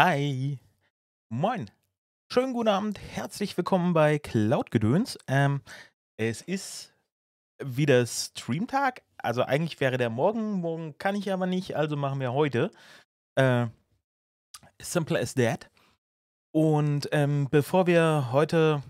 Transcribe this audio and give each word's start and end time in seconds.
Hi. 0.00 0.60
Moin. 1.28 1.68
Schönen 2.32 2.52
guten 2.52 2.68
Abend. 2.68 3.00
Herzlich 3.00 3.56
willkommen 3.56 3.94
bei 3.94 4.20
Cloud-Gedöns. 4.20 5.18
Ähm, 5.26 5.60
es 6.16 6.40
ist 6.40 6.94
wieder 7.60 8.06
Streamtag. 8.06 9.02
Also 9.16 9.42
eigentlich 9.42 9.80
wäre 9.80 9.98
der 9.98 10.08
morgen. 10.08 10.52
Morgen 10.60 10.96
kann 10.98 11.16
ich 11.16 11.32
aber 11.32 11.46
nicht, 11.46 11.74
also 11.74 11.96
machen 11.96 12.20
wir 12.20 12.32
heute. 12.32 12.70
Äh, 13.34 13.66
simple 14.80 15.18
as 15.18 15.34
that. 15.34 15.68
Und 16.52 17.08
ähm, 17.10 17.48
bevor 17.50 17.88
wir 17.88 18.28
heute 18.30 18.84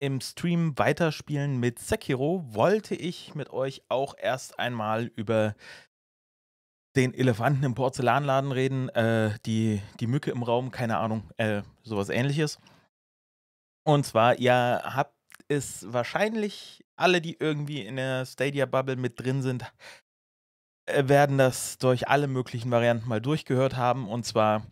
im 0.00 0.20
Stream 0.20 0.76
weiterspielen 0.76 1.60
mit 1.60 1.78
Sekiro, 1.78 2.44
wollte 2.52 2.96
ich 2.96 3.36
mit 3.36 3.50
euch 3.50 3.84
auch 3.88 4.16
erst 4.18 4.58
einmal 4.58 5.04
über 5.14 5.54
den 6.96 7.14
Elefanten 7.14 7.64
im 7.64 7.74
Porzellanladen 7.74 8.52
reden, 8.52 8.88
äh, 8.90 9.38
die, 9.46 9.80
die 10.00 10.06
Mücke 10.06 10.30
im 10.30 10.42
Raum, 10.42 10.70
keine 10.70 10.98
Ahnung, 10.98 11.30
äh, 11.38 11.62
sowas 11.82 12.08
ähnliches. 12.08 12.58
Und 13.84 14.04
zwar, 14.04 14.38
ihr 14.38 14.82
habt 14.84 15.16
es 15.48 15.90
wahrscheinlich 15.92 16.84
alle, 16.96 17.20
die 17.20 17.36
irgendwie 17.38 17.80
in 17.80 17.96
der 17.96 18.26
Stadia-Bubble 18.26 18.96
mit 18.96 19.18
drin 19.18 19.42
sind, 19.42 19.64
äh, 20.86 21.08
werden 21.08 21.38
das 21.38 21.78
durch 21.78 22.08
alle 22.08 22.28
möglichen 22.28 22.70
Varianten 22.70 23.08
mal 23.08 23.20
durchgehört 23.20 23.76
haben. 23.76 24.08
Und 24.08 24.24
zwar 24.24 24.66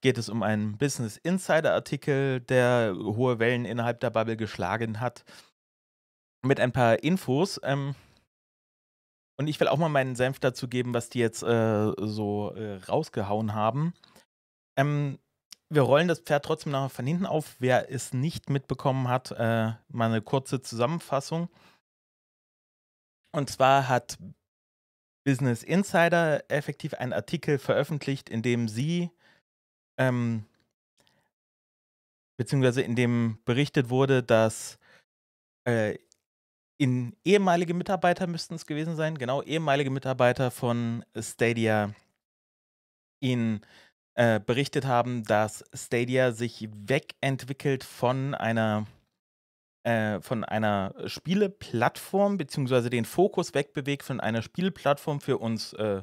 geht 0.00 0.18
es 0.18 0.28
um 0.28 0.42
einen 0.42 0.78
Business 0.78 1.16
Insider-Artikel, 1.18 2.40
der 2.40 2.94
hohe 2.94 3.38
Wellen 3.38 3.64
innerhalb 3.64 4.00
der 4.00 4.10
Bubble 4.10 4.36
geschlagen 4.36 5.00
hat. 5.00 5.24
Mit 6.42 6.60
ein 6.60 6.72
paar 6.72 7.02
Infos. 7.02 7.60
Ähm, 7.62 7.94
und 9.36 9.48
ich 9.48 9.58
will 9.60 9.68
auch 9.68 9.78
mal 9.78 9.88
meinen 9.88 10.16
Senf 10.16 10.38
dazu 10.38 10.68
geben, 10.68 10.94
was 10.94 11.08
die 11.08 11.18
jetzt 11.18 11.42
äh, 11.42 11.92
so 11.98 12.52
äh, 12.54 12.76
rausgehauen 12.84 13.54
haben. 13.54 13.94
Ähm, 14.76 15.18
wir 15.70 15.82
rollen 15.82 16.08
das 16.08 16.20
Pferd 16.20 16.44
trotzdem 16.44 16.72
noch 16.72 16.90
von 16.90 17.06
hinten 17.06 17.26
auf. 17.26 17.56
Wer 17.58 17.90
es 17.90 18.12
nicht 18.12 18.50
mitbekommen 18.50 19.08
hat, 19.08 19.32
äh, 19.32 19.72
mal 19.88 20.10
eine 20.10 20.22
kurze 20.22 20.62
Zusammenfassung. 20.62 21.48
Und 23.32 23.50
zwar 23.50 23.88
hat 23.88 24.18
Business 25.24 25.62
Insider 25.62 26.48
effektiv 26.50 26.94
einen 26.94 27.12
Artikel 27.12 27.58
veröffentlicht, 27.58 28.28
in 28.28 28.42
dem 28.42 28.68
sie, 28.68 29.10
ähm, 29.98 30.44
beziehungsweise 32.36 32.82
in 32.82 32.94
dem 32.94 33.38
berichtet 33.44 33.88
wurde, 33.88 34.22
dass 34.22 34.78
äh, 35.66 35.98
in 36.78 37.16
ehemalige 37.24 37.74
Mitarbeiter 37.74 38.26
müssten 38.26 38.54
es 38.54 38.66
gewesen 38.66 38.96
sein, 38.96 39.16
genau, 39.16 39.42
ehemalige 39.42 39.90
Mitarbeiter 39.90 40.50
von 40.50 41.04
Stadia 41.16 41.94
ihnen 43.20 43.60
äh, 44.14 44.40
berichtet 44.40 44.84
haben, 44.84 45.24
dass 45.24 45.64
Stadia 45.74 46.32
sich 46.32 46.68
wegentwickelt 46.72 47.84
von 47.84 48.34
einer 48.34 48.86
äh, 49.84 50.20
von 50.20 50.44
einer 50.44 50.94
Spieleplattform, 51.06 52.38
beziehungsweise 52.38 52.90
den 52.90 53.04
Fokus 53.04 53.54
wegbewegt 53.54 54.02
von 54.02 54.20
einer 54.20 54.42
Spieleplattform 54.42 55.20
für 55.20 55.38
uns 55.38 55.74
äh, 55.74 56.02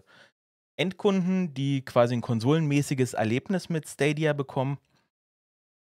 Endkunden, 0.78 1.54
die 1.54 1.84
quasi 1.84 2.16
ein 2.16 2.22
konsolenmäßiges 2.22 3.14
Erlebnis 3.14 3.70
mit 3.70 3.88
Stadia 3.88 4.34
bekommen, 4.34 4.78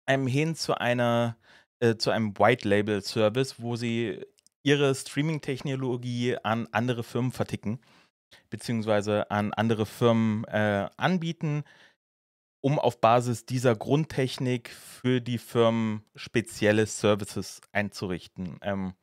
einem 0.06 0.26
hin 0.26 0.54
zu 0.54 0.74
einer 0.74 1.36
äh, 1.80 1.96
zu 1.96 2.10
einem 2.10 2.38
White 2.38 2.68
Label 2.68 3.02
Service, 3.02 3.60
wo 3.60 3.76
sie 3.76 4.24
ihre 4.62 4.94
Streaming-Technologie 4.94 6.36
an 6.42 6.68
andere 6.72 7.02
Firmen 7.02 7.32
verticken, 7.32 7.80
beziehungsweise 8.50 9.30
an 9.30 9.52
andere 9.52 9.86
Firmen 9.86 10.44
äh, 10.44 10.88
anbieten, 10.96 11.64
um 12.60 12.78
auf 12.78 13.00
Basis 13.00 13.44
dieser 13.44 13.74
Grundtechnik 13.74 14.70
für 14.70 15.20
die 15.20 15.38
Firmen 15.38 16.04
spezielle 16.14 16.86
Services 16.86 17.60
einzurichten. 17.72 18.58
Ähm, 18.62 18.94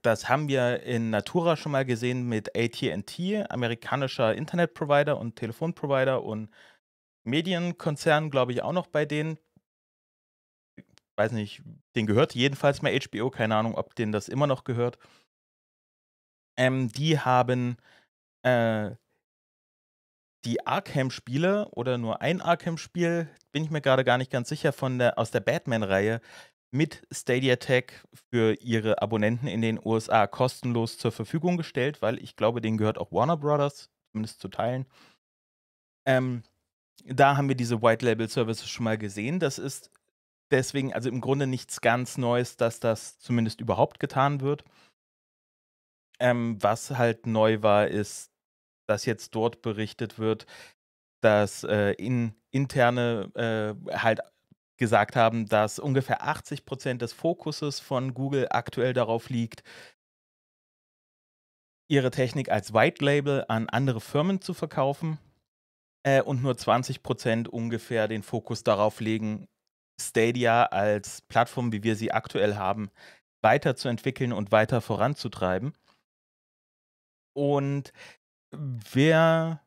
das 0.00 0.28
haben 0.28 0.48
wir 0.48 0.82
in 0.84 1.10
Natura 1.10 1.56
schon 1.56 1.72
mal 1.72 1.84
gesehen 1.84 2.26
mit 2.26 2.56
ATT, 2.56 3.50
amerikanischer 3.50 4.34
Internetprovider 4.34 5.18
und 5.18 5.36
Telefonprovider 5.36 6.22
und 6.22 6.48
Medienkonzern, 7.24 8.30
glaube 8.30 8.52
ich, 8.52 8.62
auch 8.62 8.72
noch 8.72 8.86
bei 8.86 9.04
denen 9.04 9.38
weiß 11.22 11.32
nicht, 11.32 11.62
den 11.94 12.06
gehört 12.06 12.34
jedenfalls 12.34 12.82
mal 12.82 12.92
HBO, 12.98 13.30
keine 13.30 13.54
Ahnung, 13.56 13.76
ob 13.76 13.94
denen 13.94 14.12
das 14.12 14.28
immer 14.28 14.48
noch 14.48 14.64
gehört. 14.64 14.98
Ähm, 16.58 16.88
die 16.88 17.18
haben 17.18 17.76
äh, 18.42 18.90
die 20.44 20.66
Arkham-Spiele 20.66 21.68
oder 21.70 21.96
nur 21.96 22.20
ein 22.20 22.40
Arkham-Spiel, 22.40 23.28
bin 23.52 23.64
ich 23.64 23.70
mir 23.70 23.80
gerade 23.80 24.04
gar 24.04 24.18
nicht 24.18 24.32
ganz 24.32 24.48
sicher, 24.48 24.72
von 24.72 24.98
der, 24.98 25.16
aus 25.18 25.30
der 25.30 25.40
Batman-Reihe 25.40 26.20
mit 26.72 27.06
Stadia 27.12 27.56
Tech 27.56 27.92
für 28.30 28.54
ihre 28.60 29.00
Abonnenten 29.00 29.46
in 29.46 29.62
den 29.62 29.78
USA 29.84 30.26
kostenlos 30.26 30.98
zur 30.98 31.12
Verfügung 31.12 31.56
gestellt, 31.56 32.02
weil 32.02 32.18
ich 32.18 32.34
glaube, 32.34 32.60
denen 32.60 32.78
gehört 32.78 32.98
auch 32.98 33.12
Warner 33.12 33.36
Brothers, 33.36 33.90
zumindest 34.10 34.40
zu 34.40 34.48
Teilen. 34.48 34.86
Ähm, 36.04 36.42
da 37.04 37.36
haben 37.36 37.48
wir 37.48 37.54
diese 37.54 37.80
White 37.80 38.04
Label 38.04 38.28
Services 38.28 38.68
schon 38.68 38.84
mal 38.84 38.98
gesehen. 38.98 39.38
Das 39.38 39.58
ist 39.58 39.90
deswegen, 40.52 40.92
also 40.92 41.08
im 41.08 41.20
Grunde 41.20 41.46
nichts 41.46 41.80
ganz 41.80 42.18
Neues, 42.18 42.56
dass 42.56 42.80
das 42.80 43.18
zumindest 43.18 43.60
überhaupt 43.60 43.98
getan 44.00 44.40
wird. 44.40 44.64
Ähm, 46.20 46.62
was 46.62 46.90
halt 46.90 47.26
neu 47.26 47.62
war, 47.62 47.88
ist, 47.88 48.30
dass 48.86 49.06
jetzt 49.06 49.34
dort 49.34 49.62
berichtet 49.62 50.18
wird, 50.18 50.46
dass 51.20 51.64
äh, 51.64 51.92
in, 51.92 52.34
interne 52.50 53.30
äh, 53.34 53.96
halt 53.96 54.20
gesagt 54.76 55.16
haben, 55.16 55.46
dass 55.46 55.78
ungefähr 55.78 56.22
80 56.22 56.64
Prozent 56.64 57.02
des 57.02 57.12
Fokuses 57.12 57.80
von 57.80 58.14
Google 58.14 58.48
aktuell 58.50 58.92
darauf 58.92 59.30
liegt, 59.30 59.62
ihre 61.88 62.10
Technik 62.10 62.50
als 62.50 62.72
White 62.72 63.04
Label 63.04 63.44
an 63.48 63.68
andere 63.68 64.00
Firmen 64.00 64.40
zu 64.40 64.54
verkaufen 64.54 65.18
äh, 66.04 66.22
und 66.22 66.42
nur 66.42 66.56
20 66.56 67.02
Prozent 67.02 67.48
ungefähr 67.48 68.08
den 68.08 68.22
Fokus 68.22 68.64
darauf 68.64 69.00
legen, 69.00 69.46
Stadia 70.00 70.64
als 70.64 71.22
Plattform, 71.22 71.72
wie 71.72 71.82
wir 71.82 71.96
sie 71.96 72.12
aktuell 72.12 72.56
haben, 72.56 72.90
weiterzuentwickeln 73.42 74.32
und 74.32 74.52
weiter 74.52 74.80
voranzutreiben. 74.80 75.74
Und 77.34 77.92
wer 78.52 79.60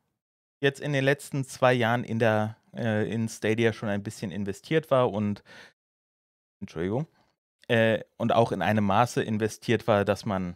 jetzt 0.62 0.80
in 0.80 0.94
den 0.94 1.04
letzten 1.04 1.44
zwei 1.46 1.74
Jahren 1.74 2.04
in 2.04 2.20
der 2.20 2.58
äh, 2.76 3.12
in 3.12 3.28
Stadia 3.30 3.74
schon 3.74 3.90
ein 3.90 4.04
bisschen 4.04 4.32
investiert 4.32 4.92
war 4.92 5.12
und 5.12 5.44
Entschuldigung 6.62 7.08
äh, 7.68 8.04
und 8.18 8.32
auch 8.34 8.52
in 8.52 8.62
einem 8.62 8.86
Maße 8.86 9.24
investiert 9.24 9.88
war, 9.88 10.06
dass 10.06 10.26
man 10.26 10.56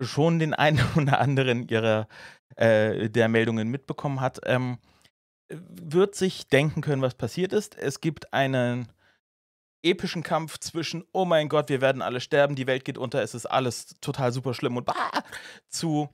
schon 0.00 0.38
den 0.38 0.54
einen 0.54 0.80
oder 0.96 1.20
anderen 1.20 1.68
ihrer 1.68 2.08
äh, 2.56 3.08
der 3.10 3.28
Meldungen 3.28 3.68
mitbekommen 3.68 4.20
hat, 4.20 4.40
ähm, 4.44 4.78
wird 5.50 6.14
sich 6.14 6.48
denken 6.48 6.80
können, 6.80 7.02
was 7.02 7.14
passiert 7.14 7.52
ist. 7.52 7.76
Es 7.76 8.00
gibt 8.00 8.32
einen 8.32 8.88
epischen 9.82 10.22
Kampf 10.22 10.58
zwischen, 10.58 11.04
oh 11.12 11.24
mein 11.24 11.48
Gott, 11.48 11.68
wir 11.68 11.80
werden 11.80 12.02
alle 12.02 12.20
sterben, 12.20 12.54
die 12.54 12.66
Welt 12.66 12.84
geht 12.84 12.98
unter, 12.98 13.22
es 13.22 13.34
ist 13.34 13.46
alles 13.46 13.94
total 14.00 14.32
super 14.32 14.54
schlimm 14.54 14.76
und 14.76 14.84
bah, 14.84 15.24
zu, 15.68 16.08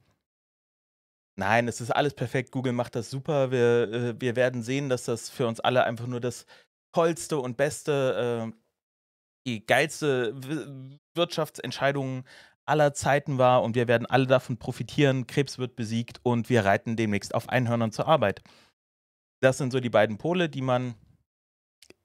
nein, 1.36 1.68
es 1.68 1.80
ist 1.80 1.90
alles 1.90 2.14
perfekt, 2.14 2.52
Google 2.52 2.72
macht 2.72 2.94
das 2.94 3.10
super, 3.10 3.50
wir, 3.50 3.92
äh, 3.92 4.20
wir 4.20 4.36
werden 4.36 4.62
sehen, 4.62 4.88
dass 4.88 5.04
das 5.04 5.28
für 5.28 5.46
uns 5.46 5.60
alle 5.60 5.84
einfach 5.84 6.06
nur 6.06 6.20
das 6.20 6.46
tollste 6.92 7.38
und 7.38 7.56
beste, 7.56 8.46
äh, 8.46 8.56
die 9.46 9.66
geilste 9.66 10.34
Wirtschaftsentscheidung 11.14 12.24
aller 12.66 12.94
Zeiten 12.94 13.38
war 13.38 13.62
und 13.62 13.76
wir 13.76 13.86
werden 13.88 14.06
alle 14.06 14.26
davon 14.26 14.58
profitieren, 14.58 15.26
Krebs 15.26 15.58
wird 15.58 15.76
besiegt 15.76 16.20
und 16.24 16.50
wir 16.50 16.64
reiten 16.64 16.96
demnächst 16.96 17.34
auf 17.34 17.48
Einhörnern 17.48 17.92
zur 17.92 18.08
Arbeit. 18.08 18.42
Das 19.40 19.58
sind 19.58 19.72
so 19.72 19.80
die 19.80 19.90
beiden 19.90 20.18
Pole, 20.18 20.48
die 20.48 20.62
man 20.62 20.94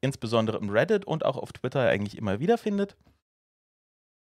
insbesondere 0.01 0.57
im 0.57 0.69
Reddit 0.69 1.05
und 1.05 1.25
auch 1.25 1.37
auf 1.37 1.53
Twitter 1.53 1.87
eigentlich 1.87 2.17
immer 2.17 2.39
wieder 2.39 2.57
findet, 2.57 2.97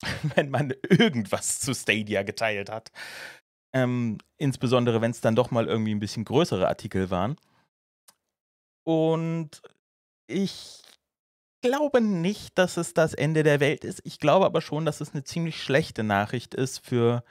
wenn 0.36 0.50
man 0.50 0.74
irgendwas 0.89 1.59
zu 1.59 1.74
Stadia 1.74 2.24
geteilt 2.24 2.69
hat. 2.69 2.92
Ähm, 3.74 4.18
insbesondere, 4.38 5.01
wenn 5.01 5.12
es 5.12 5.21
dann 5.21 5.36
doch 5.36 5.51
mal 5.51 5.68
irgendwie 5.68 5.94
ein 5.94 6.00
bisschen 6.00 6.25
größere 6.25 6.68
Artikel 6.68 7.09
waren. 7.12 7.36
Und 8.83 9.62
ich 10.27 10.81
glaube 11.62 12.01
nicht, 12.01 12.57
dass 12.57 12.77
es 12.77 12.94
das 12.94 13.13
Ende 13.13 13.44
der 13.44 13.60
Welt 13.60 13.83
ist. 13.83 14.01
Ich 14.06 14.19
glaube 14.19 14.45
aber 14.45 14.62
schon, 14.62 14.86
dass 14.86 15.01
es 15.01 15.13
eine 15.13 15.24
ziemlich 15.24 15.62
schlechte 15.62 16.03
Nachricht 16.03 16.53
ist 16.53 16.80
für 16.86 17.24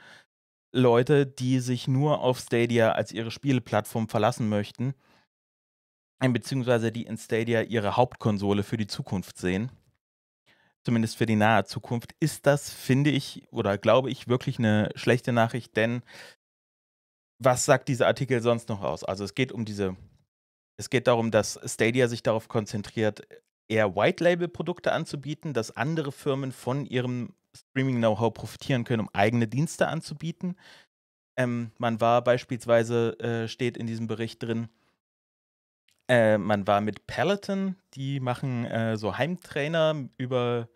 Leute, 0.71 1.25
die 1.25 1.59
sich 1.59 1.87
nur 1.87 2.21
auf 2.21 2.39
Stadia 2.39 2.91
als 2.91 3.11
ihre 3.11 3.31
Spieleplattform 3.31 4.09
verlassen 4.09 4.47
möchten 4.49 4.93
beziehungsweise 6.19 6.91
die 6.91 7.03
in 7.03 7.17
Stadia 7.17 7.61
ihre 7.61 7.95
Hauptkonsole 7.97 8.63
für 8.63 8.77
die 8.77 8.87
Zukunft 8.87 9.37
sehen, 9.37 9.71
zumindest 10.83 11.17
für 11.17 11.25
die 11.25 11.35
nahe 11.35 11.65
Zukunft, 11.65 12.15
ist 12.19 12.45
das, 12.45 12.71
finde 12.71 13.09
ich, 13.11 13.43
oder 13.51 13.77
glaube 13.77 14.09
ich, 14.09 14.27
wirklich 14.27 14.57
eine 14.59 14.89
schlechte 14.95 15.31
Nachricht, 15.33 15.75
denn 15.77 16.01
was 17.39 17.65
sagt 17.65 17.87
dieser 17.87 18.07
Artikel 18.07 18.41
sonst 18.41 18.69
noch 18.69 18.81
aus? 18.81 19.03
Also 19.03 19.23
es 19.23 19.35
geht 19.35 19.51
um 19.51 19.65
diese 19.65 19.95
Es 20.77 20.89
geht 20.89 21.07
darum, 21.07 21.31
dass 21.31 21.59
Stadia 21.65 22.07
sich 22.07 22.23
darauf 22.23 22.47
konzentriert, 22.47 23.27
eher 23.67 23.95
White-Label-Produkte 23.95 24.91
anzubieten, 24.91 25.53
dass 25.53 25.75
andere 25.75 26.11
Firmen 26.11 26.51
von 26.51 26.85
ihrem 26.85 27.33
Streaming-Know-how 27.55 28.33
profitieren 28.33 28.83
können, 28.83 29.01
um 29.01 29.09
eigene 29.13 29.47
Dienste 29.47 29.87
anzubieten. 29.87 30.55
Ähm, 31.37 31.71
man 31.77 31.99
war 32.01 32.23
beispielsweise, 32.23 33.19
äh, 33.19 33.47
steht 33.47 33.77
in 33.77 33.87
diesem 33.87 34.07
Bericht 34.07 34.41
drin, 34.41 34.69
äh, 36.07 36.37
man 36.37 36.65
war 36.67 36.81
mit 36.81 37.05
Peloton, 37.07 37.75
die 37.93 38.19
machen 38.19 38.65
äh, 38.65 38.97
so 38.97 39.17
Heimtrainer 39.17 40.07
über 40.17 40.69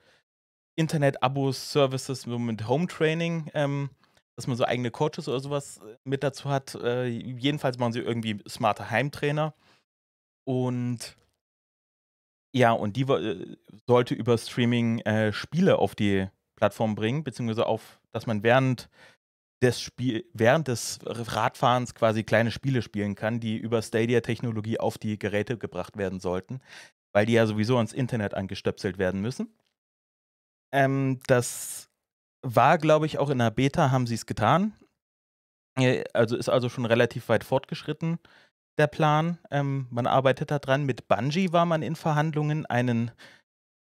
Internet-Abos, 0.76 1.72
Services 1.72 2.22
so 2.22 2.40
mit 2.40 2.68
Home-Training, 2.68 3.50
ähm, 3.54 3.90
dass 4.36 4.48
man 4.48 4.58
so 4.58 4.66
eigene 4.66 4.92
Coaches 4.92 5.28
oder 5.28 5.40
sowas 5.40 5.78
äh, 5.78 5.98
mit 6.04 6.24
dazu 6.24 6.50
hat. 6.50 6.76
Äh, 6.76 7.06
jedenfalls 7.06 7.78
machen 7.78 7.94
sie 7.94 8.00
irgendwie 8.00 8.42
smarte 8.48 8.90
Heimtrainer. 8.90 9.54
Und 10.46 11.18
ja, 12.54 12.74
und 12.74 12.98
die 12.98 13.04
äh, 13.04 13.56
sollte 13.88 14.14
über 14.14 14.38
Streaming 14.38 15.02
Spiele 15.32 15.80
auf 15.80 15.96
die 15.96 16.28
Plattform 16.56 16.96
bringen, 16.96 17.24
beziehungsweise 17.24 17.66
auf, 17.66 18.00
dass 18.12 18.28
man 18.28 18.44
während 18.44 18.90
des 19.62 19.80
Spiel, 19.82 20.26
während 20.34 20.68
des 20.68 21.00
Radfahrens 21.06 21.94
quasi 21.94 22.24
kleine 22.24 22.52
Spiele 22.52 22.82
spielen 22.82 23.16
kann, 23.16 23.40
die 23.40 23.58
über 23.58 23.82
Stadia-Technologie 23.82 24.80
auf 24.80 24.98
die 24.98 25.20
Geräte 25.20 25.58
gebracht 25.58 25.98
werden 25.98 26.20
sollten, 26.20 26.62
weil 27.14 27.26
die 27.26 27.34
ja 27.34 27.46
sowieso 27.46 27.78
ans 27.78 27.94
Internet 27.94 28.34
angestöpselt 28.34 28.98
werden 28.98 29.22
müssen. 29.22 29.54
Ähm, 30.74 31.20
das 31.28 31.90
war, 32.42 32.78
glaube 32.78 33.06
ich, 33.06 33.20
auch 33.20 33.30
in 33.30 33.38
der 33.38 33.52
Beta 33.52 33.92
haben 33.92 34.08
sie 34.08 34.16
es 34.16 34.26
getan. 34.26 34.74
Äh, 35.78 36.04
also 36.14 36.36
ist 36.36 36.50
also 36.50 36.70
schon 36.70 36.86
relativ 36.86 37.30
weit 37.30 37.44
fortgeschritten 37.44 38.20
der 38.78 38.88
Plan. 38.88 39.38
Ähm, 39.52 39.88
man 39.92 40.08
arbeitet 40.08 40.52
daran. 40.52 40.86
Mit 40.86 41.08
Bungie 41.08 41.52
war 41.52 41.66
man 41.66 41.82
in 41.84 41.96
Verhandlungen, 41.96 42.66
einen 42.66 43.12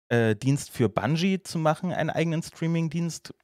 äh, 0.08 0.34
Dienst 0.34 0.70
für 0.70 0.88
Bungie 0.88 1.42
zu 1.42 1.58
machen, 1.58 1.92
einen 1.92 2.10
eigenen 2.10 2.42
Streaming-Dienst. 2.42 3.34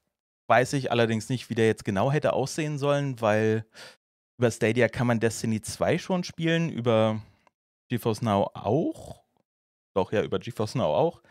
Weiß 0.53 0.75
ich 0.75 0.91
allerdings 0.91 1.31
nicht, 1.31 1.49
wie 1.49 1.55
der 1.55 1.67
jetzt 1.67 1.87
genau 1.87 2.13
hätte 2.13 2.35
aussehen 2.35 2.77
sollen, 2.77 3.19
weil 3.23 3.65
über 4.39 4.51
Stadia 4.51 4.87
kann 4.91 5.07
man 5.07 5.19
Destiny 5.19 5.63
2 5.63 5.97
schon 5.97 6.25
spielen, 6.25 6.69
über 6.69 7.23
GeForce 7.89 8.21
Now 8.21 8.51
auch. 8.53 9.25
Doch, 9.97 10.13
ja, 10.13 10.23
über 10.23 10.39
GeForce 10.39 10.75
Now 10.75 10.95
auch. 10.95 11.23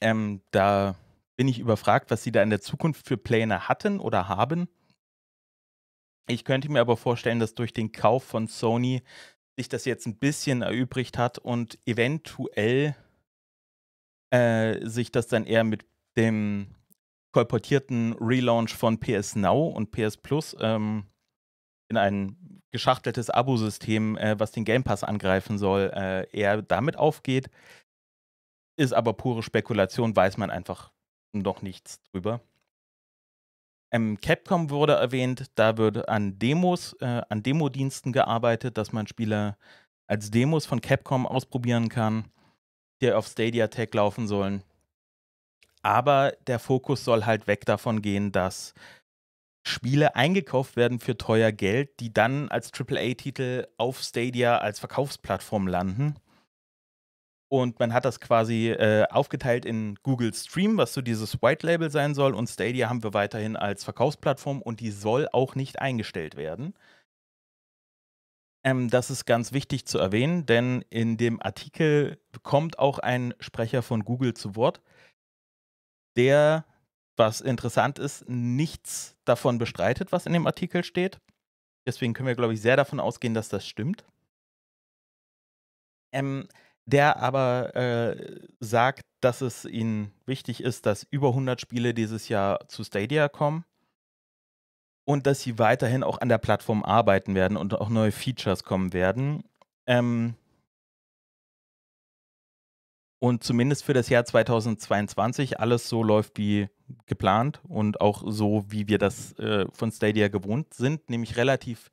Ähm, 0.00 0.42
da 0.50 0.96
bin 1.36 1.46
ich 1.46 1.60
überfragt, 1.60 2.10
was 2.10 2.24
sie 2.24 2.32
da 2.32 2.42
in 2.42 2.50
der 2.50 2.62
Zukunft 2.62 3.06
für 3.06 3.16
Pläne 3.16 3.68
hatten 3.68 4.00
oder 4.00 4.26
haben. 4.26 4.68
Ich 6.28 6.44
könnte 6.44 6.68
mir 6.68 6.80
aber 6.80 6.96
vorstellen, 6.96 7.38
dass 7.38 7.54
durch 7.54 7.72
den 7.72 7.92
Kauf 7.92 8.24
von 8.24 8.48
Sony 8.48 9.04
sich 9.56 9.68
das 9.68 9.84
jetzt 9.84 10.08
ein 10.08 10.18
bisschen 10.18 10.62
erübrigt 10.62 11.16
hat 11.16 11.38
und 11.38 11.78
eventuell 11.86 12.96
äh, 14.32 14.84
sich 14.84 15.12
das 15.12 15.28
dann 15.28 15.46
eher 15.46 15.62
mit 15.62 15.86
dem 16.16 16.74
kolportierten 17.36 18.14
Relaunch 18.18 18.74
von 18.74 18.98
PS 18.98 19.36
Now 19.36 19.68
und 19.68 19.90
PS 19.90 20.16
Plus 20.16 20.56
ähm, 20.58 21.04
in 21.90 21.98
ein 21.98 22.62
geschachteltes 22.72 23.28
Abosystem, 23.28 24.16
äh, 24.16 24.40
was 24.40 24.52
den 24.52 24.64
Game 24.64 24.84
Pass 24.84 25.04
angreifen 25.04 25.58
soll, 25.58 25.92
äh, 25.94 26.26
eher 26.34 26.62
damit 26.62 26.96
aufgeht. 26.96 27.50
Ist 28.78 28.94
aber 28.94 29.12
pure 29.12 29.42
Spekulation, 29.42 30.16
weiß 30.16 30.38
man 30.38 30.50
einfach 30.50 30.92
noch 31.34 31.60
nichts 31.60 32.00
drüber. 32.04 32.40
Ähm, 33.92 34.18
Capcom 34.18 34.70
wurde 34.70 34.94
erwähnt, 34.94 35.50
da 35.56 35.76
wird 35.76 36.08
an 36.08 36.38
Demos, 36.38 36.94
äh, 37.00 37.20
an 37.28 37.42
Demodiensten 37.42 38.14
gearbeitet, 38.14 38.78
dass 38.78 38.94
man 38.94 39.06
Spiele 39.06 39.58
als 40.06 40.30
Demos 40.30 40.64
von 40.64 40.80
Capcom 40.80 41.26
ausprobieren 41.26 41.90
kann, 41.90 42.32
die 43.02 43.12
auf 43.12 43.26
Stadia 43.26 43.68
Tech 43.68 43.92
laufen 43.92 44.26
sollen. 44.26 44.62
Aber 45.86 46.32
der 46.48 46.58
Fokus 46.58 47.04
soll 47.04 47.26
halt 47.26 47.46
weg 47.46 47.64
davon 47.64 48.02
gehen, 48.02 48.32
dass 48.32 48.74
Spiele 49.64 50.16
eingekauft 50.16 50.74
werden 50.74 50.98
für 50.98 51.16
teuer 51.16 51.52
Geld, 51.52 52.00
die 52.00 52.12
dann 52.12 52.48
als 52.48 52.72
AAA-Titel 52.72 53.68
auf 53.78 54.00
Stadia 54.00 54.58
als 54.58 54.80
Verkaufsplattform 54.80 55.68
landen. 55.68 56.16
Und 57.48 57.78
man 57.78 57.92
hat 57.92 58.04
das 58.04 58.18
quasi 58.18 58.70
äh, 58.70 59.06
aufgeteilt 59.10 59.64
in 59.64 59.94
Google 60.02 60.34
Stream, 60.34 60.76
was 60.76 60.92
so 60.92 61.02
dieses 61.02 61.40
White 61.40 61.64
Label 61.64 61.88
sein 61.88 62.16
soll. 62.16 62.34
Und 62.34 62.48
Stadia 62.48 62.88
haben 62.88 63.04
wir 63.04 63.14
weiterhin 63.14 63.54
als 63.54 63.84
Verkaufsplattform 63.84 64.62
und 64.62 64.80
die 64.80 64.90
soll 64.90 65.28
auch 65.30 65.54
nicht 65.54 65.78
eingestellt 65.78 66.36
werden. 66.36 66.74
Ähm, 68.64 68.90
das 68.90 69.12
ist 69.12 69.24
ganz 69.24 69.52
wichtig 69.52 69.86
zu 69.86 70.00
erwähnen, 70.00 70.46
denn 70.46 70.84
in 70.90 71.16
dem 71.16 71.40
Artikel 71.40 72.18
kommt 72.42 72.80
auch 72.80 72.98
ein 72.98 73.34
Sprecher 73.38 73.82
von 73.82 74.04
Google 74.04 74.34
zu 74.34 74.56
Wort, 74.56 74.80
der, 76.16 76.64
was 77.16 77.40
interessant 77.40 77.98
ist, 77.98 78.28
nichts 78.28 79.16
davon 79.24 79.58
bestreitet, 79.58 80.12
was 80.12 80.26
in 80.26 80.32
dem 80.32 80.46
Artikel 80.46 80.84
steht. 80.84 81.20
Deswegen 81.86 82.14
können 82.14 82.26
wir, 82.26 82.34
glaube 82.34 82.54
ich, 82.54 82.60
sehr 82.60 82.76
davon 82.76 83.00
ausgehen, 83.00 83.34
dass 83.34 83.48
das 83.48 83.66
stimmt. 83.66 84.04
Ähm, 86.12 86.48
der 86.86 87.18
aber 87.18 87.74
äh, 87.74 88.40
sagt, 88.60 89.02
dass 89.20 89.40
es 89.40 89.64
ihnen 89.64 90.12
wichtig 90.24 90.62
ist, 90.62 90.86
dass 90.86 91.06
über 91.10 91.28
100 91.28 91.60
Spiele 91.60 91.94
dieses 91.94 92.28
Jahr 92.28 92.68
zu 92.68 92.84
Stadia 92.84 93.28
kommen 93.28 93.64
und 95.04 95.26
dass 95.26 95.42
sie 95.42 95.58
weiterhin 95.58 96.02
auch 96.02 96.20
an 96.20 96.28
der 96.28 96.38
Plattform 96.38 96.84
arbeiten 96.84 97.34
werden 97.34 97.56
und 97.56 97.74
auch 97.74 97.88
neue 97.88 98.12
Features 98.12 98.62
kommen 98.62 98.92
werden. 98.92 99.44
Ähm 99.86 100.34
und 103.18 103.42
zumindest 103.42 103.84
für 103.84 103.94
das 103.94 104.08
Jahr 104.08 104.24
2022 104.24 105.58
alles 105.60 105.88
so 105.88 106.02
läuft 106.02 106.38
wie 106.38 106.68
geplant 107.06 107.60
und 107.68 108.00
auch 108.00 108.22
so, 108.26 108.64
wie 108.68 108.88
wir 108.88 108.98
das 108.98 109.32
äh, 109.38 109.66
von 109.72 109.90
Stadia 109.90 110.28
gewohnt 110.28 110.74
sind, 110.74 111.08
nämlich 111.10 111.36
relativ 111.36 111.90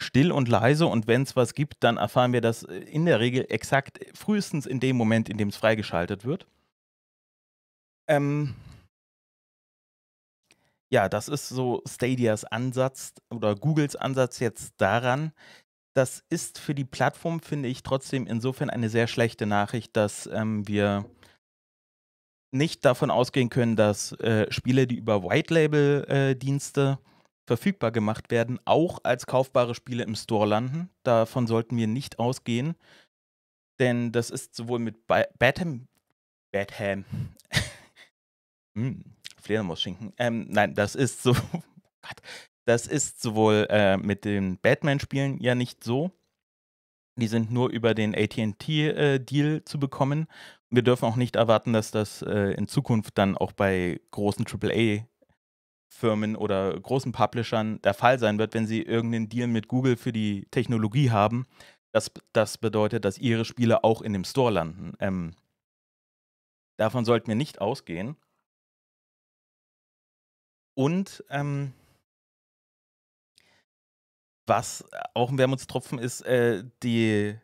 still 0.00 0.30
und 0.30 0.48
leise 0.48 0.86
und 0.86 1.06
wenn 1.06 1.22
es 1.22 1.34
was 1.34 1.54
gibt, 1.54 1.82
dann 1.82 1.96
erfahren 1.96 2.32
wir 2.32 2.40
das 2.40 2.62
äh, 2.62 2.76
in 2.78 3.04
der 3.04 3.20
Regel 3.20 3.46
exakt 3.48 4.00
frühestens 4.14 4.66
in 4.66 4.80
dem 4.80 4.96
Moment, 4.96 5.28
in 5.28 5.38
dem 5.38 5.48
es 5.48 5.56
freigeschaltet 5.56 6.24
wird. 6.24 6.46
Ähm 8.08 8.54
ja, 10.90 11.08
das 11.08 11.28
ist 11.28 11.48
so 11.48 11.82
Stadias 11.86 12.44
Ansatz 12.44 13.12
oder 13.30 13.54
Googles 13.54 13.96
Ansatz 13.96 14.38
jetzt 14.38 14.74
daran. 14.78 15.32
Das 15.94 16.24
ist 16.30 16.58
für 16.58 16.74
die 16.74 16.84
Plattform, 16.84 17.40
finde 17.40 17.68
ich, 17.68 17.82
trotzdem 17.82 18.26
insofern 18.26 18.70
eine 18.70 18.88
sehr 18.88 19.08
schlechte 19.08 19.46
Nachricht, 19.46 19.96
dass 19.96 20.26
ähm, 20.26 20.66
wir 20.68 21.04
nicht 22.50 22.84
davon 22.84 23.10
ausgehen 23.10 23.50
können, 23.50 23.76
dass 23.76 24.12
äh, 24.20 24.50
Spiele, 24.50 24.86
die 24.86 24.96
über 24.96 25.22
White-Label-Dienste 25.22 26.98
äh, 27.00 27.08
verfügbar 27.46 27.90
gemacht 27.90 28.30
werden, 28.30 28.60
auch 28.64 29.00
als 29.02 29.26
kaufbare 29.26 29.74
Spiele 29.74 30.04
im 30.04 30.14
Store 30.14 30.46
landen. 30.46 30.90
Davon 31.02 31.46
sollten 31.46 31.76
wir 31.76 31.86
nicht 31.86 32.18
ausgehen. 32.18 32.74
Denn 33.80 34.12
das 34.12 34.30
ist 34.30 34.54
sowohl 34.54 34.78
mit 34.78 35.06
Batham. 35.06 35.88
Batham. 36.52 37.04
hm, 38.76 39.04
Fledermaus-Schinken. 39.40 40.12
Ähm, 40.18 40.46
nein, 40.48 40.74
das 40.74 40.94
ist 40.94 41.22
so. 41.22 41.34
das 42.68 42.86
ist 42.86 43.22
sowohl 43.22 43.66
äh, 43.70 43.96
mit 43.96 44.26
den 44.26 44.58
Batman-Spielen 44.58 45.40
ja 45.40 45.54
nicht 45.54 45.82
so. 45.82 46.10
Die 47.16 47.26
sind 47.26 47.50
nur 47.50 47.70
über 47.70 47.94
den 47.94 48.14
ATT-Deal 48.14 49.56
äh, 49.56 49.64
zu 49.64 49.80
bekommen. 49.80 50.26
Wir 50.68 50.82
dürfen 50.82 51.06
auch 51.06 51.16
nicht 51.16 51.36
erwarten, 51.36 51.72
dass 51.72 51.92
das 51.92 52.20
äh, 52.20 52.52
in 52.52 52.68
Zukunft 52.68 53.16
dann 53.16 53.38
auch 53.38 53.52
bei 53.52 54.02
großen 54.10 54.44
AAA 54.46 55.06
Firmen 55.90 56.36
oder 56.36 56.78
großen 56.78 57.10
Publishern 57.10 57.80
der 57.80 57.94
Fall 57.94 58.18
sein 58.18 58.38
wird, 58.38 58.52
wenn 58.52 58.66
sie 58.66 58.82
irgendeinen 58.82 59.30
Deal 59.30 59.48
mit 59.48 59.68
Google 59.68 59.96
für 59.96 60.12
die 60.12 60.46
Technologie 60.50 61.10
haben. 61.10 61.46
Das, 61.92 62.12
das 62.34 62.58
bedeutet, 62.58 63.06
dass 63.06 63.16
ihre 63.16 63.46
Spiele 63.46 63.82
auch 63.82 64.02
in 64.02 64.12
dem 64.12 64.24
Store 64.24 64.52
landen. 64.52 64.92
Ähm, 65.00 65.34
davon 66.76 67.06
sollten 67.06 67.28
wir 67.28 67.34
nicht 67.34 67.62
ausgehen. 67.62 68.16
Und 70.74 71.24
ähm, 71.30 71.72
was 74.48 74.84
auch 75.14 75.30
ein 75.30 75.38
Wermutstropfen 75.38 75.98
ist, 75.98 76.22
äh, 76.22 76.64
die, 76.82 77.36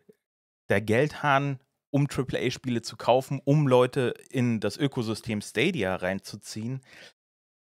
der 0.68 0.80
Geldhahn, 0.80 1.60
um 1.90 2.08
AAA-Spiele 2.08 2.82
zu 2.82 2.96
kaufen, 2.96 3.40
um 3.44 3.68
Leute 3.68 4.14
in 4.30 4.60
das 4.60 4.76
Ökosystem 4.76 5.40
Stadia 5.40 5.94
reinzuziehen, 5.94 6.80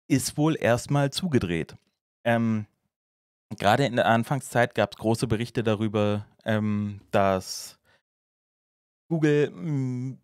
ist 0.09 0.37
wohl 0.37 0.57
erstmal 0.59 1.11
zugedreht. 1.11 1.77
Ähm, 2.25 2.67
Gerade 3.59 3.87
in 3.87 3.97
der 3.97 4.07
Anfangszeit 4.07 4.75
gab 4.75 4.93
es 4.93 4.99
große 4.99 5.27
Berichte 5.27 5.63
darüber, 5.63 6.27
ähm, 6.45 7.01
dass 7.11 7.79
Google 9.09 9.51
mh, 9.51 9.61
hm, 9.63 10.19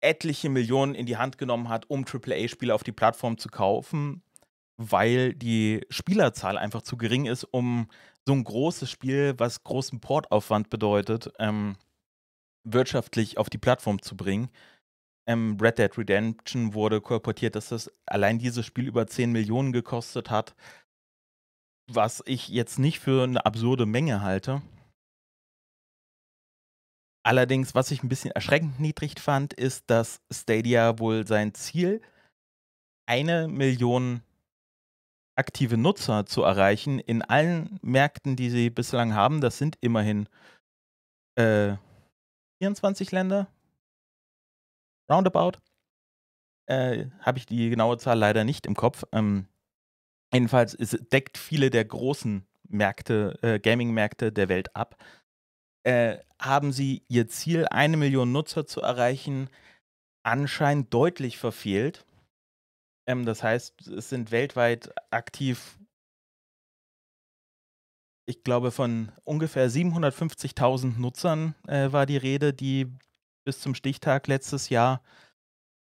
etliche 0.00 0.48
Millionen 0.48 0.94
in 0.94 1.06
die 1.06 1.16
Hand 1.16 1.38
genommen 1.38 1.68
hat, 1.68 1.90
um 1.90 2.04
AAA-Spiele 2.04 2.72
auf 2.72 2.84
die 2.84 2.92
Plattform 2.92 3.36
zu 3.38 3.48
kaufen, 3.48 4.22
weil 4.76 5.34
die 5.34 5.84
Spielerzahl 5.90 6.56
einfach 6.56 6.82
zu 6.82 6.96
gering 6.96 7.26
ist, 7.26 7.42
um 7.42 7.88
so 8.28 8.34
ein 8.34 8.44
großes 8.44 8.90
Spiel, 8.90 9.34
was 9.38 9.64
großen 9.64 10.00
Portaufwand 10.00 10.68
bedeutet, 10.68 11.32
ähm, 11.38 11.76
wirtschaftlich 12.62 13.38
auf 13.38 13.48
die 13.48 13.56
Plattform 13.56 14.02
zu 14.02 14.18
bringen. 14.18 14.50
Ähm, 15.26 15.56
Red 15.58 15.78
Dead 15.78 15.96
Redemption 15.96 16.74
wurde 16.74 17.00
kolportiert, 17.00 17.56
dass 17.56 17.70
das 17.70 17.90
allein 18.04 18.38
dieses 18.38 18.66
Spiel 18.66 18.86
über 18.86 19.06
10 19.06 19.32
Millionen 19.32 19.72
gekostet 19.72 20.28
hat, 20.28 20.54
was 21.90 22.22
ich 22.26 22.48
jetzt 22.48 22.78
nicht 22.78 23.00
für 23.00 23.24
eine 23.24 23.46
absurde 23.46 23.86
Menge 23.86 24.20
halte. 24.20 24.60
Allerdings, 27.24 27.74
was 27.74 27.90
ich 27.90 28.02
ein 28.02 28.10
bisschen 28.10 28.32
erschreckend 28.32 28.78
niedrig 28.78 29.18
fand, 29.20 29.54
ist, 29.54 29.88
dass 29.88 30.20
Stadia 30.30 30.98
wohl 30.98 31.26
sein 31.26 31.54
Ziel, 31.54 32.02
eine 33.06 33.48
Million 33.48 34.22
aktive 35.38 35.76
Nutzer 35.76 36.26
zu 36.26 36.42
erreichen 36.42 36.98
in 36.98 37.22
allen 37.22 37.78
Märkten, 37.82 38.36
die 38.36 38.50
sie 38.50 38.70
bislang 38.70 39.14
haben. 39.14 39.40
Das 39.40 39.58
sind 39.58 39.76
immerhin 39.80 40.28
äh, 41.36 41.76
24 42.60 43.12
Länder. 43.12 43.48
Roundabout. 45.10 45.58
Äh, 46.66 47.06
Habe 47.20 47.38
ich 47.38 47.46
die 47.46 47.70
genaue 47.70 47.98
Zahl 47.98 48.18
leider 48.18 48.44
nicht 48.44 48.66
im 48.66 48.74
Kopf. 48.74 49.04
Ähm, 49.12 49.46
jedenfalls 50.34 50.74
es 50.74 50.90
deckt 50.90 51.38
viele 51.38 51.70
der 51.70 51.84
großen 51.84 52.46
Märkte, 52.68 53.38
äh, 53.42 53.58
Gaming-Märkte 53.58 54.32
der 54.32 54.48
Welt 54.48 54.74
ab. 54.76 54.96
Äh, 55.84 56.18
haben 56.40 56.72
sie 56.72 57.04
ihr 57.08 57.28
Ziel, 57.28 57.66
eine 57.66 57.96
Million 57.96 58.32
Nutzer 58.32 58.66
zu 58.66 58.80
erreichen, 58.80 59.48
anscheinend 60.24 60.92
deutlich 60.92 61.38
verfehlt. 61.38 62.04
Ähm, 63.08 63.24
das 63.24 63.42
heißt, 63.42 63.88
es 63.88 64.10
sind 64.10 64.30
weltweit 64.30 64.92
aktiv, 65.10 65.78
ich 68.28 68.44
glaube, 68.44 68.70
von 68.70 69.10
ungefähr 69.24 69.70
750.000 69.70 70.98
Nutzern 70.98 71.54
äh, 71.66 71.90
war 71.90 72.04
die 72.04 72.18
Rede, 72.18 72.52
die 72.52 72.94
bis 73.44 73.60
zum 73.60 73.74
Stichtag 73.74 74.26
letztes 74.26 74.68
Jahr 74.68 75.02